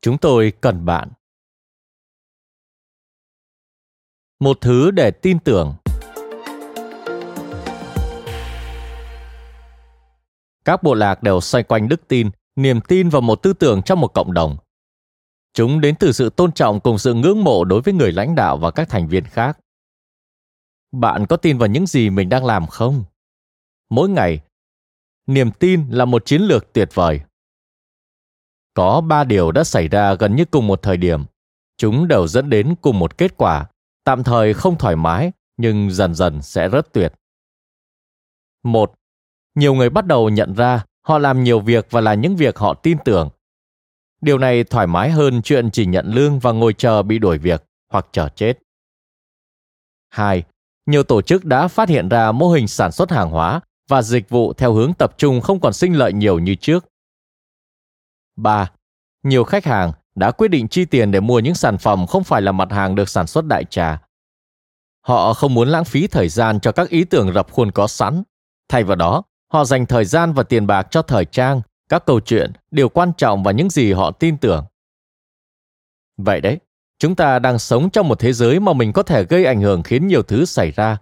Chúng 0.00 0.18
tôi 0.18 0.52
cần 0.60 0.84
bạn. 0.84 1.08
Một 4.40 4.58
thứ 4.60 4.90
để 4.90 5.10
tin 5.10 5.38
tưởng. 5.38 5.74
Các 10.64 10.82
bộ 10.82 10.94
lạc 10.94 11.22
đều 11.22 11.40
xoay 11.40 11.64
quanh 11.64 11.88
đức 11.88 12.08
tin, 12.08 12.30
niềm 12.56 12.80
tin 12.80 13.08
vào 13.08 13.22
một 13.22 13.42
tư 13.42 13.52
tưởng 13.52 13.82
trong 13.82 14.00
một 14.00 14.14
cộng 14.14 14.32
đồng. 14.32 14.56
Chúng 15.52 15.80
đến 15.80 15.94
từ 16.00 16.12
sự 16.12 16.30
tôn 16.30 16.52
trọng 16.52 16.80
cùng 16.80 16.98
sự 16.98 17.14
ngưỡng 17.14 17.44
mộ 17.44 17.64
đối 17.64 17.80
với 17.82 17.94
người 17.94 18.12
lãnh 18.12 18.34
đạo 18.34 18.56
và 18.56 18.70
các 18.70 18.88
thành 18.88 19.08
viên 19.08 19.24
khác. 19.24 19.58
Bạn 20.92 21.26
có 21.26 21.36
tin 21.36 21.58
vào 21.58 21.68
những 21.68 21.86
gì 21.86 22.10
mình 22.10 22.28
đang 22.28 22.44
làm 22.44 22.66
không? 22.66 23.04
Mỗi 23.90 24.08
ngày, 24.08 24.40
niềm 25.26 25.50
tin 25.50 25.90
là 25.90 26.04
một 26.04 26.26
chiến 26.26 26.42
lược 26.42 26.72
tuyệt 26.72 26.88
vời. 26.94 27.20
Có 28.74 29.00
ba 29.00 29.24
điều 29.24 29.52
đã 29.52 29.64
xảy 29.64 29.88
ra 29.88 30.14
gần 30.14 30.36
như 30.36 30.44
cùng 30.44 30.66
một 30.66 30.82
thời 30.82 30.96
điểm. 30.96 31.24
Chúng 31.76 32.08
đều 32.08 32.26
dẫn 32.26 32.50
đến 32.50 32.74
cùng 32.80 32.98
một 32.98 33.18
kết 33.18 33.36
quả, 33.36 33.66
tạm 34.04 34.24
thời 34.24 34.54
không 34.54 34.78
thoải 34.78 34.96
mái 34.96 35.32
nhưng 35.56 35.90
dần 35.90 36.14
dần 36.14 36.42
sẽ 36.42 36.68
rất 36.68 36.92
tuyệt. 36.92 37.12
Một, 38.62 38.94
nhiều 39.54 39.74
người 39.74 39.90
bắt 39.90 40.06
đầu 40.06 40.28
nhận 40.28 40.54
ra 40.54 40.84
họ 41.02 41.18
làm 41.18 41.44
nhiều 41.44 41.60
việc 41.60 41.86
và 41.90 42.00
là 42.00 42.14
những 42.14 42.36
việc 42.36 42.58
họ 42.58 42.74
tin 42.74 42.98
tưởng. 43.04 43.30
Điều 44.20 44.38
này 44.38 44.64
thoải 44.64 44.86
mái 44.86 45.10
hơn 45.10 45.42
chuyện 45.42 45.70
chỉ 45.70 45.86
nhận 45.86 46.06
lương 46.06 46.38
và 46.38 46.52
ngồi 46.52 46.72
chờ 46.72 47.02
bị 47.02 47.18
đuổi 47.18 47.38
việc 47.38 47.64
hoặc 47.92 48.06
chờ 48.12 48.28
chết. 48.28 48.58
2. 50.10 50.42
Nhiều 50.86 51.02
tổ 51.02 51.22
chức 51.22 51.44
đã 51.44 51.68
phát 51.68 51.88
hiện 51.88 52.08
ra 52.08 52.32
mô 52.32 52.50
hình 52.50 52.68
sản 52.68 52.92
xuất 52.92 53.10
hàng 53.10 53.30
hóa 53.30 53.60
và 53.88 54.02
dịch 54.02 54.28
vụ 54.28 54.52
theo 54.52 54.72
hướng 54.72 54.92
tập 54.94 55.14
trung 55.18 55.40
không 55.40 55.60
còn 55.60 55.72
sinh 55.72 55.92
lợi 55.92 56.12
nhiều 56.12 56.38
như 56.38 56.54
trước. 56.54 56.84
3. 58.36 58.70
Nhiều 59.22 59.44
khách 59.44 59.64
hàng 59.64 59.92
đã 60.14 60.30
quyết 60.30 60.48
định 60.48 60.68
chi 60.68 60.84
tiền 60.84 61.10
để 61.10 61.20
mua 61.20 61.38
những 61.38 61.54
sản 61.54 61.78
phẩm 61.78 62.06
không 62.06 62.24
phải 62.24 62.42
là 62.42 62.52
mặt 62.52 62.72
hàng 62.72 62.94
được 62.94 63.08
sản 63.08 63.26
xuất 63.26 63.44
đại 63.44 63.64
trà. 63.64 64.02
Họ 65.00 65.34
không 65.34 65.54
muốn 65.54 65.68
lãng 65.68 65.84
phí 65.84 66.06
thời 66.06 66.28
gian 66.28 66.60
cho 66.60 66.72
các 66.72 66.88
ý 66.88 67.04
tưởng 67.04 67.32
rập 67.34 67.52
khuôn 67.52 67.70
có 67.72 67.86
sẵn. 67.86 68.22
Thay 68.68 68.84
vào 68.84 68.96
đó, 68.96 69.22
họ 69.54 69.64
dành 69.64 69.86
thời 69.86 70.04
gian 70.04 70.32
và 70.32 70.42
tiền 70.42 70.66
bạc 70.66 70.86
cho 70.90 71.02
thời 71.02 71.24
trang, 71.24 71.62
các 71.88 72.06
câu 72.06 72.20
chuyện, 72.20 72.52
điều 72.70 72.88
quan 72.88 73.12
trọng 73.16 73.42
và 73.42 73.52
những 73.52 73.70
gì 73.70 73.92
họ 73.92 74.10
tin 74.10 74.38
tưởng. 74.38 74.64
Vậy 76.16 76.40
đấy, 76.40 76.58
chúng 76.98 77.14
ta 77.14 77.38
đang 77.38 77.58
sống 77.58 77.90
trong 77.90 78.08
một 78.08 78.18
thế 78.18 78.32
giới 78.32 78.60
mà 78.60 78.72
mình 78.72 78.92
có 78.92 79.02
thể 79.02 79.24
gây 79.24 79.44
ảnh 79.44 79.60
hưởng 79.60 79.82
khiến 79.82 80.06
nhiều 80.06 80.22
thứ 80.22 80.44
xảy 80.44 80.70
ra. 80.70 80.98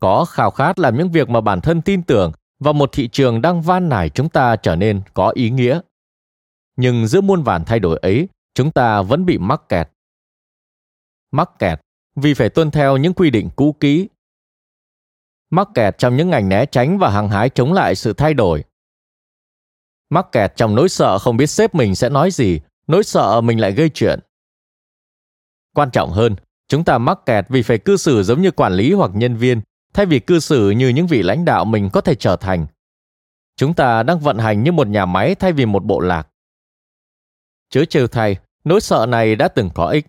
Có 0.00 0.24
khao 0.24 0.50
khát 0.50 0.78
làm 0.78 0.98
những 0.98 1.10
việc 1.10 1.28
mà 1.28 1.40
bản 1.40 1.60
thân 1.60 1.82
tin 1.82 2.02
tưởng 2.02 2.32
và 2.60 2.72
một 2.72 2.90
thị 2.92 3.08
trường 3.08 3.42
đang 3.42 3.62
van 3.62 3.88
nài 3.88 4.08
chúng 4.08 4.28
ta 4.28 4.56
trở 4.56 4.76
nên 4.76 5.02
có 5.14 5.30
ý 5.34 5.50
nghĩa. 5.50 5.80
Nhưng 6.76 7.06
giữa 7.06 7.20
muôn 7.20 7.42
vàn 7.42 7.64
thay 7.64 7.78
đổi 7.78 7.98
ấy, 8.02 8.28
chúng 8.54 8.70
ta 8.70 9.02
vẫn 9.02 9.26
bị 9.26 9.38
mắc 9.38 9.62
kẹt. 9.68 9.88
Mắc 11.30 11.50
kẹt 11.58 11.80
vì 12.16 12.34
phải 12.34 12.48
tuân 12.48 12.70
theo 12.70 12.96
những 12.96 13.14
quy 13.14 13.30
định 13.30 13.48
cũ 13.56 13.76
kỹ. 13.80 14.08
Mắc 15.50 15.68
kẹt 15.74 15.98
trong 15.98 16.16
những 16.16 16.30
ngành 16.30 16.48
né 16.48 16.66
tránh 16.66 16.98
và 16.98 17.10
hàng 17.10 17.28
hái 17.28 17.48
chống 17.48 17.72
lại 17.72 17.94
sự 17.94 18.12
thay 18.12 18.34
đổi. 18.34 18.64
Mắc 20.10 20.26
kẹt 20.32 20.52
trong 20.56 20.74
nỗi 20.74 20.88
sợ 20.88 21.18
không 21.18 21.36
biết 21.36 21.46
sếp 21.46 21.74
mình 21.74 21.94
sẽ 21.94 22.08
nói 22.08 22.30
gì, 22.30 22.60
nỗi 22.86 23.04
sợ 23.04 23.40
mình 23.40 23.60
lại 23.60 23.72
gây 23.72 23.88
chuyện. 23.88 24.20
Quan 25.74 25.90
trọng 25.90 26.10
hơn, 26.10 26.36
chúng 26.68 26.84
ta 26.84 26.98
mắc 26.98 27.18
kẹt 27.26 27.44
vì 27.48 27.62
phải 27.62 27.78
cư 27.78 27.96
xử 27.96 28.22
giống 28.22 28.42
như 28.42 28.50
quản 28.50 28.72
lý 28.72 28.92
hoặc 28.92 29.10
nhân 29.14 29.36
viên, 29.36 29.60
thay 29.94 30.06
vì 30.06 30.20
cư 30.20 30.40
xử 30.40 30.70
như 30.70 30.88
những 30.88 31.06
vị 31.06 31.22
lãnh 31.22 31.44
đạo 31.44 31.64
mình 31.64 31.90
có 31.92 32.00
thể 32.00 32.14
trở 32.14 32.36
thành. 32.36 32.66
Chúng 33.56 33.74
ta 33.74 34.02
đang 34.02 34.18
vận 34.18 34.38
hành 34.38 34.62
như 34.62 34.72
một 34.72 34.86
nhà 34.86 35.06
máy 35.06 35.34
thay 35.34 35.52
vì 35.52 35.66
một 35.66 35.84
bộ 35.84 36.00
lạc. 36.00 36.28
Chớ 37.70 37.84
trêu 37.84 38.06
thay, 38.08 38.36
nỗi 38.64 38.80
sợ 38.80 39.06
này 39.06 39.36
đã 39.36 39.48
từng 39.48 39.70
có 39.74 39.86
ích. 39.86 40.06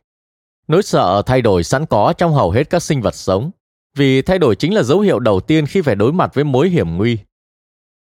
Nỗi 0.68 0.84
sợ 0.84 1.22
thay 1.26 1.42
đổi 1.42 1.64
sẵn 1.64 1.86
có 1.86 2.14
trong 2.18 2.34
hầu 2.34 2.52
hết 2.52 2.70
các 2.70 2.84
sinh 2.84 3.02
vật 3.02 3.16
sống, 3.16 3.52
vì 3.96 4.22
thay 4.22 4.40
đổi 4.40 4.56
chính 4.56 4.74
là 4.74 4.84
dấu 4.84 5.00
hiệu 5.00 5.20
đầu 5.20 5.40
tiên 5.40 5.66
khi 5.66 5.82
phải 5.82 5.96
đối 5.96 6.14
mặt 6.14 6.34
với 6.34 6.44
mối 6.44 6.70
hiểm 6.70 6.98
nguy. 6.98 7.18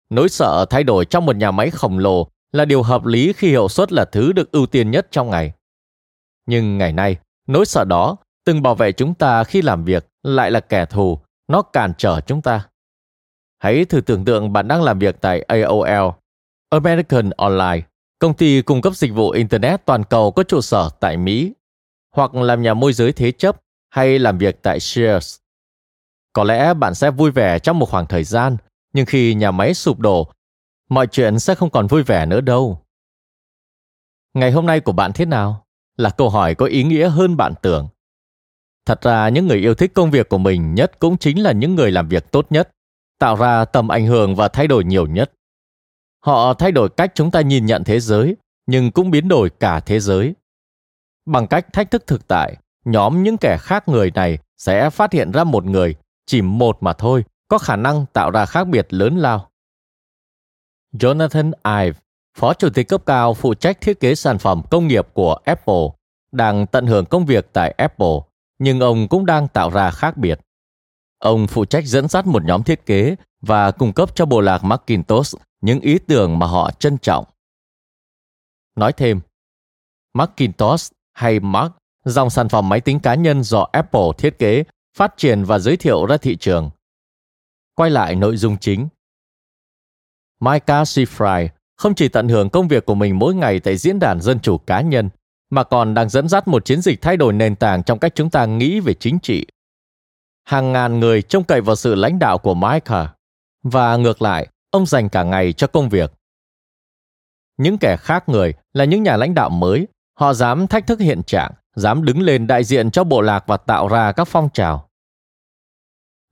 Nỗi 0.10 0.30
sợ 0.30 0.66
thay 0.70 0.84
đổi 0.84 1.06
trong 1.06 1.26
một 1.26 1.36
nhà 1.36 1.52
máy 1.52 1.70
khổng 1.70 2.00
lồ 2.00 2.28
là 2.52 2.66
điều 2.66 2.84
hợp 2.84 3.06
lý 3.06 3.34
khi 3.34 3.50
hiệu 3.50 3.68
suất 3.70 3.92
là 3.92 4.06
thứ 4.06 4.32
được 4.34 4.52
ưu 4.52 4.66
tiên 4.66 4.92
nhất 4.92 5.08
trong 5.12 5.30
ngày. 5.30 5.54
Nhưng 6.46 6.78
ngày 6.78 6.94
nay, 6.94 7.18
nỗi 7.48 7.66
sợ 7.66 7.86
đó 7.86 8.18
từng 8.46 8.62
bảo 8.62 8.76
vệ 8.76 8.92
chúng 8.92 9.14
ta 9.14 9.44
khi 9.44 9.62
làm 9.62 9.86
việc 9.86 10.08
lại 10.24 10.52
là 10.52 10.60
kẻ 10.60 10.86
thù, 10.86 11.20
nó 11.48 11.62
cản 11.62 11.94
trở 11.98 12.22
chúng 12.22 12.42
ta. 12.42 12.70
Hãy 13.60 13.86
thử 13.86 14.02
tưởng 14.02 14.26
tượng 14.26 14.54
bạn 14.54 14.68
đang 14.68 14.84
làm 14.84 15.00
việc 15.00 15.16
tại 15.22 15.42
AOL, 15.42 16.10
American 16.70 17.30
Online, 17.30 17.82
công 18.20 18.34
ty 18.34 18.62
cung 18.62 18.82
cấp 18.82 18.96
dịch 18.96 19.14
vụ 19.14 19.30
Internet 19.30 19.86
toàn 19.86 20.04
cầu 20.04 20.32
có 20.32 20.44
trụ 20.44 20.62
sở 20.62 20.90
tại 21.00 21.18
Mỹ, 21.18 21.54
hoặc 22.16 22.36
làm 22.36 22.62
nhà 22.62 22.74
môi 22.74 22.94
giới 22.94 23.12
thế 23.14 23.32
chấp 23.32 23.62
hay 23.90 24.20
làm 24.20 24.38
việc 24.38 24.60
tại 24.62 24.80
Sears. 24.80 25.38
Có 26.38 26.44
lẽ 26.44 26.74
bạn 26.74 26.96
sẽ 26.96 27.12
vui 27.12 27.32
vẻ 27.32 27.60
trong 27.60 27.80
một 27.80 27.90
khoảng 27.90 28.08
thời 28.08 28.24
gian, 28.24 28.58
nhưng 28.94 29.06
khi 29.06 29.34
nhà 29.34 29.52
máy 29.52 29.74
sụp 29.74 30.00
đổ, 30.00 30.32
mọi 30.90 31.08
chuyện 31.08 31.40
sẽ 31.40 31.56
không 31.56 31.70
còn 31.70 31.88
vui 31.88 32.04
vẻ 32.04 32.26
nữa 32.26 32.42
đâu. 32.42 32.82
Ngày 34.34 34.52
hôm 34.52 34.66
nay 34.66 34.80
của 34.80 34.92
bạn 34.92 35.12
thế 35.14 35.26
nào? 35.26 35.66
Là 35.96 36.10
câu 36.10 36.30
hỏi 36.30 36.56
có 36.56 36.66
ý 36.66 36.84
nghĩa 36.84 37.10
hơn 37.10 37.38
bạn 37.38 37.54
tưởng. 37.62 37.88
Thật 38.86 39.02
ra 39.02 39.30
những 39.30 39.48
người 39.48 39.58
yêu 39.58 39.76
thích 39.76 39.92
công 39.94 40.12
việc 40.12 40.30
của 40.30 40.38
mình 40.38 40.76
nhất 40.76 41.00
cũng 41.00 41.18
chính 41.18 41.44
là 41.44 41.52
những 41.52 41.76
người 41.76 41.92
làm 41.92 42.08
việc 42.08 42.32
tốt 42.32 42.48
nhất, 42.50 42.70
tạo 43.20 43.36
ra 43.36 43.66
tầm 43.66 43.88
ảnh 43.88 44.06
hưởng 44.06 44.36
và 44.36 44.48
thay 44.48 44.68
đổi 44.68 44.84
nhiều 44.84 45.08
nhất. 45.08 45.32
Họ 46.26 46.54
thay 46.54 46.72
đổi 46.72 46.90
cách 46.90 47.12
chúng 47.16 47.32
ta 47.32 47.42
nhìn 47.42 47.66
nhận 47.66 47.84
thế 47.84 48.00
giới, 48.00 48.36
nhưng 48.68 48.92
cũng 48.92 49.12
biến 49.12 49.28
đổi 49.28 49.50
cả 49.50 49.80
thế 49.80 50.00
giới. 50.00 50.36
Bằng 51.26 51.48
cách 51.48 51.74
thách 51.74 51.92
thức 51.92 52.08
thực 52.08 52.28
tại, 52.28 52.58
nhóm 52.86 53.24
những 53.24 53.38
kẻ 53.38 53.58
khác 53.60 53.88
người 53.88 54.12
này 54.16 54.38
sẽ 54.58 54.90
phát 54.90 55.14
hiện 55.14 55.32
ra 55.32 55.44
một 55.44 55.66
người, 55.66 55.96
chỉ 56.28 56.42
một 56.42 56.78
mà 56.84 56.94
thôi, 56.94 57.26
có 57.48 57.58
khả 57.58 57.76
năng 57.76 58.06
tạo 58.14 58.32
ra 58.32 58.46
khác 58.46 58.68
biệt 58.68 58.88
lớn 58.90 59.18
lao. 59.18 59.50
Jonathan 60.94 61.52
Ive, 61.82 62.00
phó 62.38 62.54
chủ 62.54 62.70
tịch 62.70 62.88
cấp 62.88 63.02
cao 63.06 63.34
phụ 63.34 63.54
trách 63.54 63.82
thiết 63.82 64.00
kế 64.00 64.16
sản 64.16 64.40
phẩm 64.40 64.62
công 64.72 64.88
nghiệp 64.88 65.08
của 65.14 65.34
Apple, 65.46 65.88
đang 66.32 66.68
tận 66.68 66.88
hưởng 66.88 67.06
công 67.06 67.26
việc 67.26 67.50
tại 67.54 67.72
Apple, 67.72 68.18
nhưng 68.60 68.80
ông 68.80 69.08
cũng 69.08 69.26
đang 69.26 69.48
tạo 69.48 69.70
ra 69.70 69.92
khác 69.92 70.18
biệt. 70.18 70.40
Ông 71.20 71.48
phụ 71.48 71.66
trách 71.66 71.86
dẫn 71.86 72.08
dắt 72.08 72.28
một 72.28 72.44
nhóm 72.46 72.64
thiết 72.64 72.86
kế 72.86 73.16
và 73.42 73.72
cung 73.72 73.94
cấp 73.94 74.16
cho 74.16 74.26
bộ 74.26 74.42
lạc 74.42 74.64
Macintosh 74.64 75.36
những 75.62 75.80
ý 75.80 76.00
tưởng 76.00 76.40
mà 76.40 76.46
họ 76.48 76.72
trân 76.72 76.98
trọng. 76.98 77.26
Nói 78.76 78.94
thêm, 78.94 79.20
Macintosh 80.14 80.92
hay 81.14 81.40
Mac, 81.40 81.72
dòng 82.06 82.30
sản 82.30 82.50
phẩm 82.50 82.70
máy 82.70 82.82
tính 82.82 83.00
cá 83.00 83.16
nhân 83.16 83.44
do 83.44 83.68
Apple 83.72 84.08
thiết 84.18 84.40
kế, 84.40 84.64
phát 84.98 85.18
triển 85.18 85.44
và 85.44 85.60
giới 85.60 85.78
thiệu 85.78 86.06
ra 86.06 86.18
thị 86.18 86.36
trường. 86.36 86.70
Quay 87.76 87.90
lại 87.90 88.16
nội 88.16 88.38
dung 88.38 88.58
chính. 88.58 88.88
Micah 90.40 90.88
Seafry 90.88 91.48
không 91.76 91.96
chỉ 91.96 92.08
tận 92.08 92.30
hưởng 92.30 92.50
công 92.50 92.68
việc 92.68 92.86
của 92.86 92.96
mình 92.96 93.20
mỗi 93.20 93.36
ngày 93.36 93.60
tại 93.60 93.78
diễn 93.78 94.00
đàn 94.00 94.22
dân 94.22 94.40
chủ 94.40 94.58
cá 94.58 94.82
nhân, 94.82 95.10
mà 95.50 95.64
còn 95.64 95.94
đang 95.94 96.10
dẫn 96.10 96.30
dắt 96.30 96.48
một 96.48 96.66
chiến 96.66 96.82
dịch 96.82 97.02
thay 97.02 97.18
đổi 97.18 97.34
nền 97.34 97.56
tảng 97.56 97.84
trong 97.84 98.00
cách 98.00 98.12
chúng 98.16 98.30
ta 98.30 98.46
nghĩ 98.46 98.80
về 98.80 98.94
chính 98.94 99.20
trị. 99.20 99.46
Hàng 100.44 100.74
ngàn 100.74 101.00
người 101.00 101.22
trông 101.22 101.44
cậy 101.44 101.62
vào 101.62 101.76
sự 101.76 101.96
lãnh 101.96 102.20
đạo 102.20 102.38
của 102.38 102.54
Micah, 102.54 103.16
và 103.64 103.98
ngược 103.98 104.22
lại, 104.22 104.48
ông 104.72 104.86
dành 104.86 105.10
cả 105.10 105.24
ngày 105.24 105.54
cho 105.54 105.68
công 105.68 105.90
việc. 105.90 106.14
Những 107.58 107.78
kẻ 107.78 107.98
khác 108.00 108.30
người 108.30 108.54
là 108.74 108.86
những 108.86 109.04
nhà 109.04 109.18
lãnh 109.18 109.34
đạo 109.34 109.50
mới, 109.50 109.88
họ 110.20 110.34
dám 110.34 110.68
thách 110.68 110.88
thức 110.88 111.00
hiện 111.00 111.24
trạng, 111.24 111.52
dám 111.76 112.06
đứng 112.06 112.22
lên 112.22 112.48
đại 112.48 112.64
diện 112.64 112.92
cho 112.92 113.04
bộ 113.04 113.22
lạc 113.22 113.44
và 113.48 113.58
tạo 113.58 113.88
ra 113.88 114.12
các 114.12 114.28
phong 114.28 114.50
trào. 114.54 114.87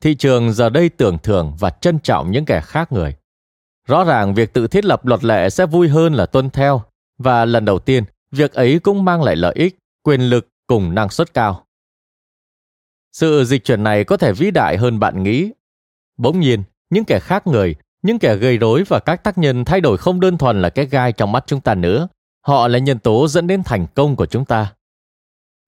Thị 0.01 0.15
trường 0.15 0.53
giờ 0.53 0.69
đây 0.69 0.89
tưởng 0.89 1.17
thưởng 1.23 1.55
và 1.59 1.69
trân 1.69 1.99
trọng 1.99 2.31
những 2.31 2.45
kẻ 2.45 2.61
khác 2.61 2.91
người. 2.91 3.15
Rõ 3.87 4.03
ràng 4.03 4.33
việc 4.33 4.53
tự 4.53 4.67
thiết 4.67 4.85
lập 4.85 5.05
luật 5.05 5.23
lệ 5.23 5.49
sẽ 5.49 5.65
vui 5.65 5.89
hơn 5.89 6.13
là 6.13 6.25
tuân 6.25 6.49
theo, 6.49 6.81
và 7.17 7.45
lần 7.45 7.65
đầu 7.65 7.79
tiên, 7.79 8.03
việc 8.31 8.53
ấy 8.53 8.79
cũng 8.79 9.05
mang 9.05 9.23
lại 9.23 9.35
lợi 9.35 9.53
ích, 9.55 9.77
quyền 10.03 10.21
lực 10.21 10.47
cùng 10.67 10.95
năng 10.95 11.09
suất 11.09 11.33
cao. 11.33 11.65
Sự 13.11 13.43
dịch 13.45 13.63
chuyển 13.63 13.83
này 13.83 14.03
có 14.03 14.17
thể 14.17 14.33
vĩ 14.33 14.51
đại 14.51 14.77
hơn 14.77 14.99
bạn 14.99 15.23
nghĩ. 15.23 15.51
Bỗng 16.17 16.39
nhiên, 16.39 16.63
những 16.89 17.05
kẻ 17.05 17.19
khác 17.19 17.47
người, 17.47 17.75
những 18.01 18.19
kẻ 18.19 18.35
gây 18.35 18.57
rối 18.57 18.83
và 18.87 18.99
các 18.99 19.23
tác 19.23 19.37
nhân 19.37 19.65
thay 19.65 19.81
đổi 19.81 19.97
không 19.97 20.19
đơn 20.19 20.37
thuần 20.37 20.61
là 20.61 20.69
cái 20.69 20.85
gai 20.85 21.11
trong 21.11 21.31
mắt 21.31 21.43
chúng 21.47 21.61
ta 21.61 21.75
nữa. 21.75 22.07
Họ 22.41 22.67
là 22.67 22.79
nhân 22.79 22.99
tố 22.99 23.27
dẫn 23.27 23.47
đến 23.47 23.63
thành 23.63 23.87
công 23.95 24.15
của 24.15 24.25
chúng 24.25 24.45
ta. 24.45 24.73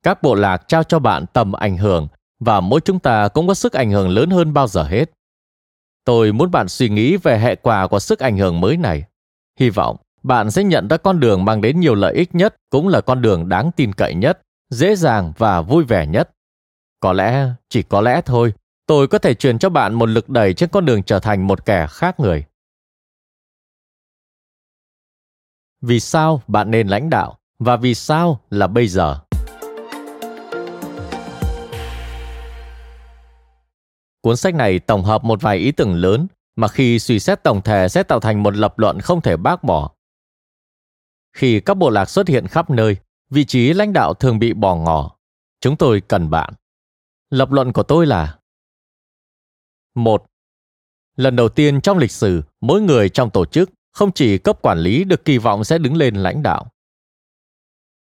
Các 0.04 0.24
bộ 0.24 0.36
lạc 0.36 0.68
trao 0.68 0.84
cho 0.84 1.00
bạn 1.00 1.26
tầm 1.34 1.52
ảnh 1.52 1.78
hưởng 1.78 2.08
và 2.40 2.60
mỗi 2.60 2.82
chúng 2.82 3.00
ta 3.00 3.28
cũng 3.28 3.48
có 3.48 3.54
sức 3.54 3.74
ảnh 3.74 3.92
hưởng 3.92 4.10
lớn 4.10 4.30
hơn 4.30 4.54
bao 4.54 4.68
giờ 4.68 4.84
hết. 4.84 5.12
Tôi 6.04 6.32
muốn 6.32 6.52
bạn 6.52 6.68
suy 6.68 6.90
nghĩ 6.90 7.18
về 7.18 7.40
hệ 7.40 7.56
quả 7.56 7.88
của 7.88 8.00
sức 8.00 8.20
ảnh 8.20 8.38
hưởng 8.38 8.62
mới 8.62 8.78
này. 8.78 9.04
Hy 9.60 9.70
vọng 9.70 9.98
bạn 10.24 10.52
sẽ 10.52 10.64
nhận 10.64 10.88
ra 10.88 10.98
con 10.98 11.20
đường 11.20 11.46
mang 11.46 11.62
đến 11.62 11.80
nhiều 11.80 11.96
lợi 11.96 12.14
ích 12.14 12.36
nhất 12.36 12.56
cũng 12.70 12.88
là 12.88 13.02
con 13.02 13.22
đường 13.22 13.50
đáng 13.50 13.72
tin 13.76 13.94
cậy 13.94 14.16
nhất, 14.16 14.42
dễ 14.70 14.96
dàng 14.96 15.34
và 15.38 15.62
vui 15.62 15.84
vẻ 15.84 16.08
nhất. 16.08 16.30
Có 17.00 17.14
lẽ, 17.14 17.50
chỉ 17.70 17.84
có 17.84 18.02
lẽ 18.02 18.22
thôi, 18.26 18.54
tôi 18.86 19.08
có 19.08 19.18
thể 19.18 19.34
truyền 19.34 19.60
cho 19.60 19.70
bạn 19.70 19.94
một 19.94 20.06
lực 20.06 20.30
đẩy 20.30 20.54
trên 20.54 20.70
con 20.70 20.86
đường 20.86 21.04
trở 21.04 21.20
thành 21.20 21.48
một 21.48 21.66
kẻ 21.66 21.88
khác 21.90 22.20
người. 22.20 22.46
Vì 25.82 26.00
sao 26.00 26.42
bạn 26.48 26.72
nên 26.72 26.88
lãnh 26.88 27.10
đạo 27.10 27.38
và 27.60 27.76
vì 27.76 27.96
sao 27.96 28.40
là 28.50 28.68
bây 28.68 28.88
giờ? 28.88 29.20
Cuốn 34.22 34.38
sách 34.38 34.56
này 34.56 34.80
tổng 34.80 35.04
hợp 35.04 35.24
một 35.24 35.42
vài 35.42 35.58
ý 35.58 35.72
tưởng 35.72 35.96
lớn 35.96 36.28
mà 36.56 36.68
khi 36.68 37.00
suy 37.00 37.20
xét 37.20 37.44
tổng 37.44 37.62
thể 37.62 37.90
sẽ 37.90 38.04
tạo 38.04 38.20
thành 38.20 38.44
một 38.44 38.56
lập 38.56 38.80
luận 38.80 39.00
không 39.00 39.22
thể 39.22 39.38
bác 39.38 39.64
bỏ. 39.64 39.92
Khi 41.34 41.60
các 41.60 41.74
bộ 41.74 41.90
lạc 41.90 42.10
xuất 42.10 42.28
hiện 42.28 42.48
khắp 42.48 42.70
nơi, 42.70 42.98
vị 43.30 43.46
trí 43.46 43.74
lãnh 43.74 43.94
đạo 43.94 44.14
thường 44.14 44.40
bị 44.40 44.54
bỏ 44.54 44.76
ngỏ. 44.76 45.18
Chúng 45.62 45.78
tôi 45.78 46.02
cần 46.02 46.30
bạn. 46.30 46.54
Lập 47.30 47.52
luận 47.52 47.74
của 47.74 47.84
tôi 47.84 48.06
là 48.06 48.40
một 49.96 50.26
Lần 51.16 51.36
đầu 51.36 51.50
tiên 51.50 51.82
trong 51.82 51.98
lịch 51.98 52.12
sử, 52.12 52.44
mỗi 52.62 52.82
người 52.82 53.10
trong 53.10 53.30
tổ 53.30 53.46
chức, 53.46 53.70
không 53.92 54.12
chỉ 54.12 54.38
cấp 54.38 54.62
quản 54.62 54.80
lý 54.80 55.04
được 55.04 55.26
kỳ 55.26 55.38
vọng 55.38 55.64
sẽ 55.64 55.78
đứng 55.78 55.96
lên 55.96 56.16
lãnh 56.16 56.44
đạo. 56.44 56.72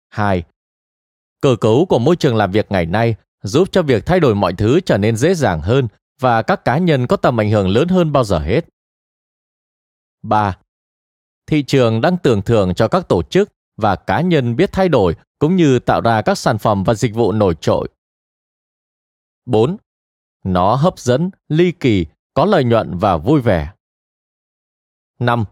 2. 0.09 0.43
Cơ 1.41 1.57
cấu 1.61 1.87
của 1.89 1.99
môi 1.99 2.17
trường 2.17 2.37
làm 2.37 2.51
việc 2.51 2.67
ngày 2.71 2.87
nay 2.87 3.15
giúp 3.43 3.69
cho 3.73 3.83
việc 3.83 4.07
thay 4.07 4.21
đổi 4.21 4.35
mọi 4.35 4.53
thứ 4.53 4.81
trở 4.81 4.99
nên 4.99 5.17
dễ 5.17 5.35
dàng 5.35 5.61
hơn 5.61 5.89
và 6.21 6.43
các 6.43 6.65
cá 6.65 6.79
nhân 6.79 7.07
có 7.07 7.17
tầm 7.17 7.41
ảnh 7.41 7.51
hưởng 7.51 7.69
lớn 7.69 7.89
hơn 7.89 8.13
bao 8.13 8.25
giờ 8.25 8.39
hết. 8.39 8.65
3. 10.23 10.59
Thị 11.47 11.63
trường 11.63 12.01
đang 12.01 12.17
tưởng 12.19 12.43
thưởng 12.43 12.75
cho 12.75 12.89
các 12.89 13.09
tổ 13.09 13.23
chức 13.23 13.49
và 13.77 13.97
cá 13.97 14.21
nhân 14.21 14.57
biết 14.57 14.73
thay 14.73 14.89
đổi 14.89 15.17
cũng 15.39 15.57
như 15.57 15.79
tạo 15.79 16.01
ra 16.01 16.23
các 16.23 16.39
sản 16.39 16.59
phẩm 16.59 16.85
và 16.85 16.95
dịch 16.95 17.15
vụ 17.15 17.33
nổi 17.33 17.55
trội. 17.61 17.89
4. 19.47 19.77
Nó 20.45 20.75
hấp 20.75 20.99
dẫn, 20.99 21.31
ly 21.49 21.73
kỳ, 21.73 22.07
có 22.35 22.45
lợi 22.45 22.65
nhuận 22.65 22.99
và 22.99 23.17
vui 23.17 23.41
vẻ. 23.41 23.73
5. 25.19 25.45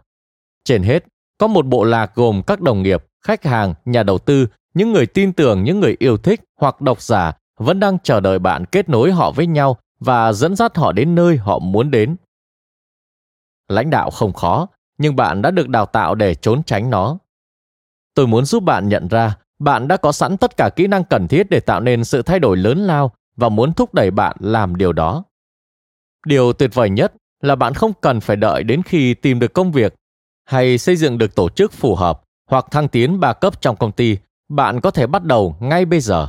Trên 0.65 0.83
hết, 0.83 1.05
có 1.39 1.47
một 1.47 1.67
bộ 1.67 1.85
lạc 1.85 2.15
gồm 2.15 2.43
các 2.47 2.61
đồng 2.61 2.83
nghiệp, 2.83 3.05
khách 3.21 3.45
hàng, 3.45 3.75
nhà 3.85 4.03
đầu 4.03 4.19
tư, 4.19 4.47
những 4.75 4.93
người 4.93 5.07
tin 5.07 5.33
tưởng, 5.33 5.65
những 5.65 5.81
người 5.81 5.97
yêu 5.99 6.17
thích 6.19 6.41
hoặc 6.57 6.81
độc 6.81 7.03
giả 7.03 7.33
vẫn 7.59 7.81
đang 7.81 7.99
chờ 7.99 8.21
đợi 8.21 8.39
bạn 8.39 8.65
kết 8.65 8.89
nối 8.89 9.13
họ 9.13 9.31
với 9.31 9.47
nhau 9.47 9.77
và 10.01 10.33
dẫn 10.33 10.57
dắt 10.57 10.77
họ 10.77 10.93
đến 10.93 11.15
nơi 11.15 11.37
họ 11.37 11.59
muốn 11.59 11.91
đến. 11.91 12.17
Lãnh 13.69 13.91
đạo 13.91 14.11
không 14.11 14.33
khó, 14.33 14.69
nhưng 14.99 15.17
bạn 15.17 15.43
đã 15.43 15.51
được 15.51 15.69
đào 15.69 15.87
tạo 15.87 16.15
để 16.15 16.35
trốn 16.35 16.63
tránh 16.63 16.91
nó. 16.91 17.19
Tôi 18.15 18.27
muốn 18.27 18.45
giúp 18.45 18.63
bạn 18.63 18.89
nhận 18.89 19.09
ra 19.09 19.37
bạn 19.59 19.89
đã 19.89 19.97
có 19.97 20.13
sẵn 20.13 20.37
tất 20.37 20.57
cả 20.57 20.71
kỹ 20.77 20.87
năng 20.87 21.05
cần 21.05 21.29
thiết 21.29 21.51
để 21.51 21.61
tạo 21.61 21.81
nên 21.81 22.05
sự 22.05 22.23
thay 22.23 22.39
đổi 22.39 22.57
lớn 22.57 22.79
lao 22.79 23.13
và 23.37 23.49
muốn 23.49 23.73
thúc 23.73 23.95
đẩy 23.95 24.11
bạn 24.11 24.37
làm 24.41 24.77
điều 24.77 24.93
đó. 24.93 25.25
Điều 26.27 26.53
tuyệt 26.53 26.75
vời 26.75 26.91
nhất 26.91 27.13
là 27.41 27.55
bạn 27.55 27.75
không 27.75 27.93
cần 28.01 28.21
phải 28.21 28.37
đợi 28.37 28.63
đến 28.63 28.83
khi 28.83 29.15
tìm 29.15 29.39
được 29.39 29.53
công 29.53 29.73
việc 29.73 29.95
hay 30.45 30.79
xây 30.79 30.97
dựng 30.97 31.19
được 31.19 31.35
tổ 31.35 31.49
chức 31.49 31.73
phù 31.73 31.95
hợp 31.95 32.23
hoặc 32.51 32.67
thăng 32.71 32.89
tiến 32.89 33.21
ba 33.21 33.33
cấp 33.33 33.61
trong 33.61 33.77
công 33.77 33.93
ty, 33.93 34.17
bạn 34.49 34.81
có 34.81 34.91
thể 34.91 35.07
bắt 35.07 35.25
đầu 35.25 35.57
ngay 35.61 35.85
bây 35.85 36.01
giờ. 36.01 36.29